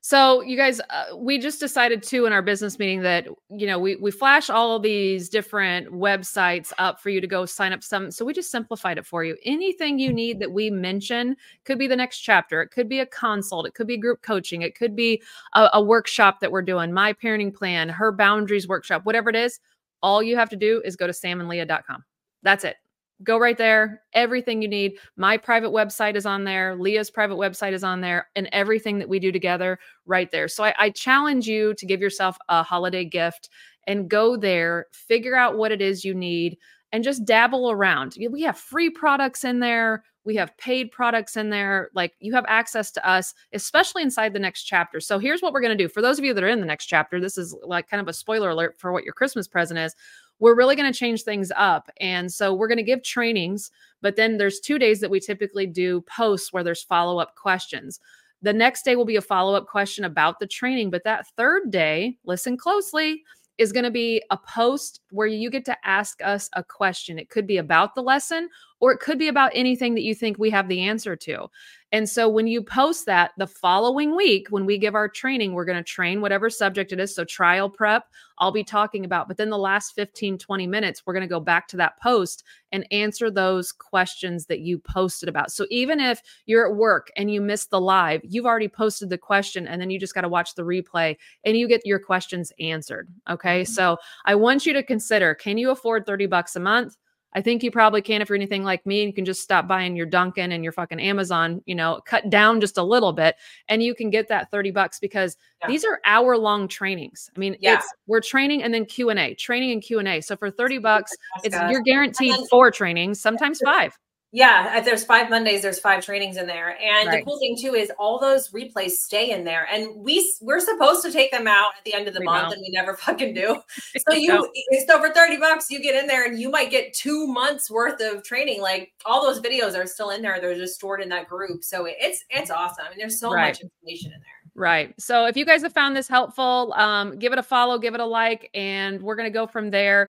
So 0.08 0.42
you 0.42 0.56
guys, 0.56 0.80
uh, 0.92 1.18
we 1.18 1.40
just 1.40 1.60
decided 1.60 2.04
too 2.04 2.28
in 2.28 2.32
our 2.32 2.44
business 2.44 2.78
meeting 2.78 3.02
that 3.02 3.28
you 3.50 3.66
know 3.66 3.80
we 3.80 3.96
we 3.96 4.12
flash 4.12 4.52
all 4.52 4.76
of 4.76 4.84
these 4.84 5.30
different 5.30 5.92
websites 5.92 6.72
up 6.78 7.02
for 7.02 7.10
you 7.10 7.20
to 7.20 7.26
go 7.26 7.48
sign 7.48 7.74
up 7.74 7.84
some. 7.84 8.12
So 8.12 8.24
we 8.24 8.32
just 8.32 8.52
simplified 8.52 9.00
it 9.00 9.08
for 9.08 9.24
you. 9.24 9.36
Anything 9.46 9.98
you 9.98 10.14
need 10.14 10.40
that 10.42 10.52
we 10.52 10.70
mention 10.70 11.36
could 11.64 11.80
be 11.80 11.88
the 11.88 11.96
next 11.96 12.20
chapter. 12.20 12.62
It 12.62 12.70
could 12.70 12.88
be 12.88 13.00
a 13.00 13.08
consult. 13.08 13.66
It 13.66 13.74
could 13.74 13.88
be 13.88 13.98
group 13.98 14.22
coaching. 14.22 14.62
It 14.62 14.78
could 14.78 14.96
be 14.96 15.24
a, 15.54 15.72
a 15.74 15.82
workshop 15.82 16.40
that 16.40 16.52
we're 16.52 16.62
doing. 16.62 16.94
My 16.94 17.12
parenting 17.12 17.52
plan, 17.52 17.90
her 17.90 18.12
boundaries 18.12 18.68
workshop, 18.68 19.08
whatever 19.08 19.32
it 19.32 19.36
is. 19.36 19.60
All 20.04 20.22
you 20.22 20.38
have 20.38 20.50
to 20.50 20.56
do 20.56 20.84
is 20.86 20.96
go 20.96 21.08
to 21.08 21.14
samandleah.com. 21.14 22.04
That's 22.44 22.64
it 22.64 22.76
go 23.24 23.38
right 23.38 23.58
there. 23.58 24.02
Everything 24.14 24.62
you 24.62 24.68
need. 24.68 24.98
My 25.16 25.38
private 25.38 25.72
website 25.72 26.16
is 26.16 26.26
on 26.26 26.44
there. 26.44 26.76
Leah's 26.76 27.10
private 27.10 27.38
website 27.38 27.74
is 27.74 27.84
on 27.84 28.02
there, 28.02 28.28
and 28.36 28.50
everything 28.52 29.00
that 29.00 29.10
we 29.10 29.20
do 29.20 29.32
together 29.32 29.80
right 30.06 30.30
there. 30.32 30.48
So 30.48 30.64
I, 30.64 30.74
I, 30.78 30.90
challenge 30.90 31.48
you 31.48 31.74
to 31.76 31.86
give 31.86 32.02
yourself 32.02 32.38
a 32.50 32.64
holiday 32.64 33.06
gift 33.06 33.50
and 33.88 34.10
go 34.10 34.36
there, 34.36 34.88
figure 34.92 35.36
out 35.36 35.58
what 35.58 35.72
it 35.72 35.82
is 35.82 36.04
you 36.04 36.14
need, 36.14 36.58
and 36.92 37.04
just 37.04 37.26
dabble 37.26 37.72
around. 37.72 38.16
We 38.32 38.42
have 38.44 38.58
free 38.58 38.90
products 38.90 39.44
in 39.44 39.60
there. 39.60 40.04
We 40.24 40.36
have 40.38 40.58
paid 40.58 40.92
products 40.92 41.38
in 41.38 41.50
there. 41.52 41.90
Like 41.94 42.14
you 42.20 42.34
have 42.34 42.46
access 42.48 42.92
to 42.94 43.08
us, 43.08 43.34
especially 43.54 44.02
inside 44.02 44.34
the 44.34 44.40
next 44.40 44.64
chapter. 44.64 45.00
So 45.00 45.20
here's 45.20 45.42
what 45.42 45.54
we're 45.54 45.62
going 45.62 45.78
to 45.78 45.84
do. 45.84 45.88
For 45.88 46.02
those 46.02 46.18
of 46.18 46.26
you 46.26 46.34
that 46.34 46.44
are 46.44 46.50
in 46.50 46.62
the 46.62 46.66
next 46.66 46.88
chapter, 46.88 47.20
this 47.20 47.38
is 47.38 47.56
like 47.64 47.90
kind 47.90 48.02
of 48.02 48.08
a 48.08 48.14
spoiler 48.14 48.50
alert 48.50 48.80
for 48.80 48.92
what 48.92 49.04
your 49.04 49.14
Christmas 49.14 49.48
present 49.48 49.80
is 49.80 49.96
we're 50.40 50.56
really 50.56 50.76
going 50.76 50.92
to 50.92 50.98
change 50.98 51.24
things 51.24 51.52
up. 51.56 51.90
And 52.00 52.32
so 52.32 52.54
we're 52.54 52.68
going 52.68 52.78
to 52.78 52.84
give 52.84 53.04
trainings, 53.04 53.72
but 54.02 54.16
then 54.16 54.38
there's 54.38 54.60
two 54.60 54.78
days 54.78 55.00
that 55.00 55.10
we 55.10 55.20
typically 55.20 55.66
do 55.66 56.02
posts 56.02 56.52
where 56.52 56.64
there's 56.64 56.84
follow 56.84 57.20
up 57.20 57.36
questions. 57.36 58.00
The 58.42 58.54
next 58.54 58.84
day 58.84 58.96
will 58.96 59.06
be 59.06 59.16
a 59.16 59.22
follow 59.22 59.56
up 59.56 59.68
question 59.68 60.04
about 60.04 60.40
the 60.40 60.48
training. 60.48 60.90
But 60.90 61.04
that 61.06 61.28
third 61.36 61.72
day, 61.72 62.18
listen 62.26 62.58
closely, 62.58 63.24
is 63.58 63.72
going 63.72 63.86
to 63.86 63.92
be 63.92 64.22
a 64.30 64.38
post 64.38 65.00
where 65.12 65.28
you 65.28 65.50
get 65.50 65.66
to 65.66 65.78
ask 65.88 66.22
us 66.22 66.50
a 66.54 66.64
question. 66.64 67.18
It 67.18 67.30
could 67.30 67.48
be 67.48 67.58
about 67.58 67.96
the 67.96 68.04
lesson 68.04 68.50
or 68.80 68.92
it 68.92 69.00
could 69.00 69.18
be 69.18 69.28
about 69.28 69.52
anything 69.54 69.96
that 69.96 70.04
you 70.04 70.14
think 70.14 70.38
we 70.38 70.50
have 70.50 70.68
the 70.68 70.82
answer 70.82 71.16
to. 71.16 71.48
And 71.92 72.10
so 72.10 72.28
when 72.28 72.46
you 72.46 72.62
post 72.62 73.06
that 73.06 73.32
the 73.38 73.48
following 73.48 74.16
week, 74.18 74.48
when 74.50 74.66
we 74.66 74.78
give 74.78 74.96
our 74.96 75.08
training, 75.08 75.54
we're 75.54 75.64
going 75.66 75.78
to 75.78 75.84
train 75.84 76.20
whatever 76.20 76.50
subject 76.50 76.92
it 76.92 77.00
is. 77.00 77.16
So 77.16 77.24
trial 77.24 77.70
prep, 77.70 78.10
I'll 78.38 78.52
be 78.52 78.66
talking 78.66 79.06
about. 79.06 79.30
But 79.30 79.38
then 79.38 79.50
the 79.50 79.58
last 79.58 79.96
15, 79.96 80.38
20 80.38 80.68
minutes, 80.68 81.04
we're 81.06 81.14
going 81.14 81.22
to 81.22 81.28
go 81.28 81.40
back 81.40 81.70
to 81.70 81.78
that 81.78 81.98
post 82.02 82.44
and 82.74 82.86
answer 82.92 83.32
those 83.32 83.72
questions 83.72 84.48
that 84.48 84.60
you 84.60 84.78
posted 84.78 85.30
about. 85.30 85.52
So 85.52 85.68
even 85.70 86.02
if 86.02 86.22
you're 86.48 86.70
at 86.70 86.76
work 86.76 87.12
and 87.16 87.32
you 87.32 87.40
missed 87.40 87.70
the 87.70 87.80
live, 87.80 88.20
you've 88.26 88.46
already 88.46 88.68
posted 88.68 89.10
the 89.10 89.18
question 89.18 89.66
and 89.66 89.80
then 89.80 89.90
you 89.90 89.98
just 89.98 90.16
got 90.16 90.22
to 90.22 90.30
watch 90.30 90.56
the 90.56 90.64
replay 90.64 91.16
and 91.46 91.56
you 91.56 91.66
get 91.68 91.86
your 91.86 92.00
questions 92.00 92.52
answered. 92.60 93.08
Okay. 93.30 93.62
Mm-hmm. 93.62 93.72
So 93.72 93.98
I 94.26 94.36
want 94.36 94.66
you 94.66 94.74
to 94.74 94.84
consider 94.84 95.34
can 95.34 95.58
you 95.58 95.72
afford 95.72 96.06
30 96.06 96.26
bucks 96.26 96.58
a 96.58 96.60
month? 96.60 96.98
I 97.36 97.42
think 97.42 97.64
you 97.64 97.70
probably 97.70 98.02
can 98.02 98.22
if 98.22 98.30
you're 98.30 98.38
anything 98.38 98.64
like 98.64 98.86
me. 98.86 99.04
You 99.04 99.14
can 99.14 99.26
just 99.26 99.42
stop 99.42 99.68
buying 99.68 99.96
your 99.96 100.06
Dunkin' 100.06 100.54
and 100.54 100.64
your 100.64 100.72
fucking 100.72 101.02
Amazon, 101.02 101.62
you 101.66 101.76
know, 101.76 102.00
cut 102.06 102.30
down 102.30 102.62
just 102.62 102.78
a 102.78 102.84
little 102.84 103.12
bit 103.12 103.36
and 103.68 103.84
you 103.84 103.94
can 103.94 104.10
get 104.10 104.30
that 104.30 104.50
30 104.52 104.72
bucks 104.72 105.00
because 105.00 105.36
yeah. 105.62 105.68
these 105.68 105.84
are 105.84 106.00
hour 106.06 106.38
long 106.38 106.70
trainings. 106.70 107.30
I 107.36 107.40
mean, 107.40 107.58
yeah. 107.60 107.76
it's 107.76 107.94
we're 108.08 108.22
training 108.22 108.64
and 108.64 108.74
then 108.74 108.86
Q&A, 108.86 109.36
training 109.36 109.74
and 109.74 109.82
Q&A. 109.82 110.22
So 110.22 110.38
for 110.38 110.50
30 110.50 110.78
bucks, 110.78 111.12
it's 111.44 111.56
you're 111.70 111.82
guaranteed 111.82 112.36
four 112.50 112.72
trainings, 112.72 113.20
sometimes 113.20 113.60
five. 113.66 114.00
Yeah, 114.36 114.78
if 114.78 114.84
there's 114.84 115.06
five 115.06 115.30
Mondays, 115.30 115.62
there's 115.62 115.80
five 115.80 116.04
trainings 116.04 116.36
in 116.36 116.46
there. 116.46 116.78
And 116.82 117.08
Right. 117.08 117.20
the 117.20 117.26
cool 117.26 117.40
thing 117.40 117.56
too 117.58 117.74
is 117.74 117.90
all 117.98 118.20
those 118.20 118.50
replays 118.52 118.92
stay 118.92 119.32
in 119.32 119.46
there. 119.46 119.66
And 119.72 119.96
we 119.96 120.30
we're 120.42 120.60
supposed 120.60 121.04
to 121.06 121.12
take 121.12 121.32
them 121.32 121.48
out 121.48 121.70
at 121.78 121.86
the 121.86 121.94
end 121.94 122.10
of 122.10 122.14
the 122.14 122.20
We 122.20 122.26
month 122.26 122.50
don't. 122.50 122.54
and 122.56 122.62
we 122.62 122.70
never 122.72 122.96
fucking 123.06 123.34
do. 123.34 123.62
So 124.10 124.14
you 124.14 124.46
it's 124.72 124.92
over 124.92 125.14
30 125.14 125.38
bucks, 125.38 125.72
you 125.72 125.82
get 125.82 125.96
in 125.96 126.06
there 126.06 126.26
and 126.28 126.38
you 126.38 126.50
might 126.50 126.70
get 126.70 126.94
two 126.94 127.28
months 127.28 127.72
worth 127.72 128.02
of 128.02 128.24
training. 128.24 128.62
Like 128.62 128.92
all 129.06 129.22
those 129.24 129.40
videos 129.40 129.74
are 129.82 129.88
still 129.88 130.10
in 130.10 130.22
there. 130.22 130.38
They're 130.42 130.54
just 130.54 130.76
stored 130.76 131.02
in 131.02 131.08
that 131.10 131.30
group. 131.30 131.64
So 131.64 131.86
it's 131.88 132.26
it's 132.30 132.52
awesome. 132.52 132.84
I 132.86 132.90
mean, 132.90 133.00
there's 133.00 133.18
so 133.22 133.32
Right. 133.32 133.48
much 133.54 133.62
information 133.62 134.12
in 134.12 134.20
there. 134.20 134.30
Right. 134.58 134.94
So 135.00 135.26
if 135.28 135.36
you 135.38 135.46
guys 135.46 135.62
have 135.64 135.74
found 135.74 135.96
this 135.96 136.08
helpful, 136.10 136.74
um, 136.78 137.18
give 137.20 137.32
it 137.34 137.40
a 137.40 137.44
follow, 137.44 137.78
give 137.78 137.94
it 137.94 138.00
a 138.02 138.06
like, 138.06 138.50
and 138.54 139.02
we're 139.02 139.16
going 139.16 139.28
to 139.30 139.34
go 139.34 139.48
from 139.48 139.70
there. 139.70 140.04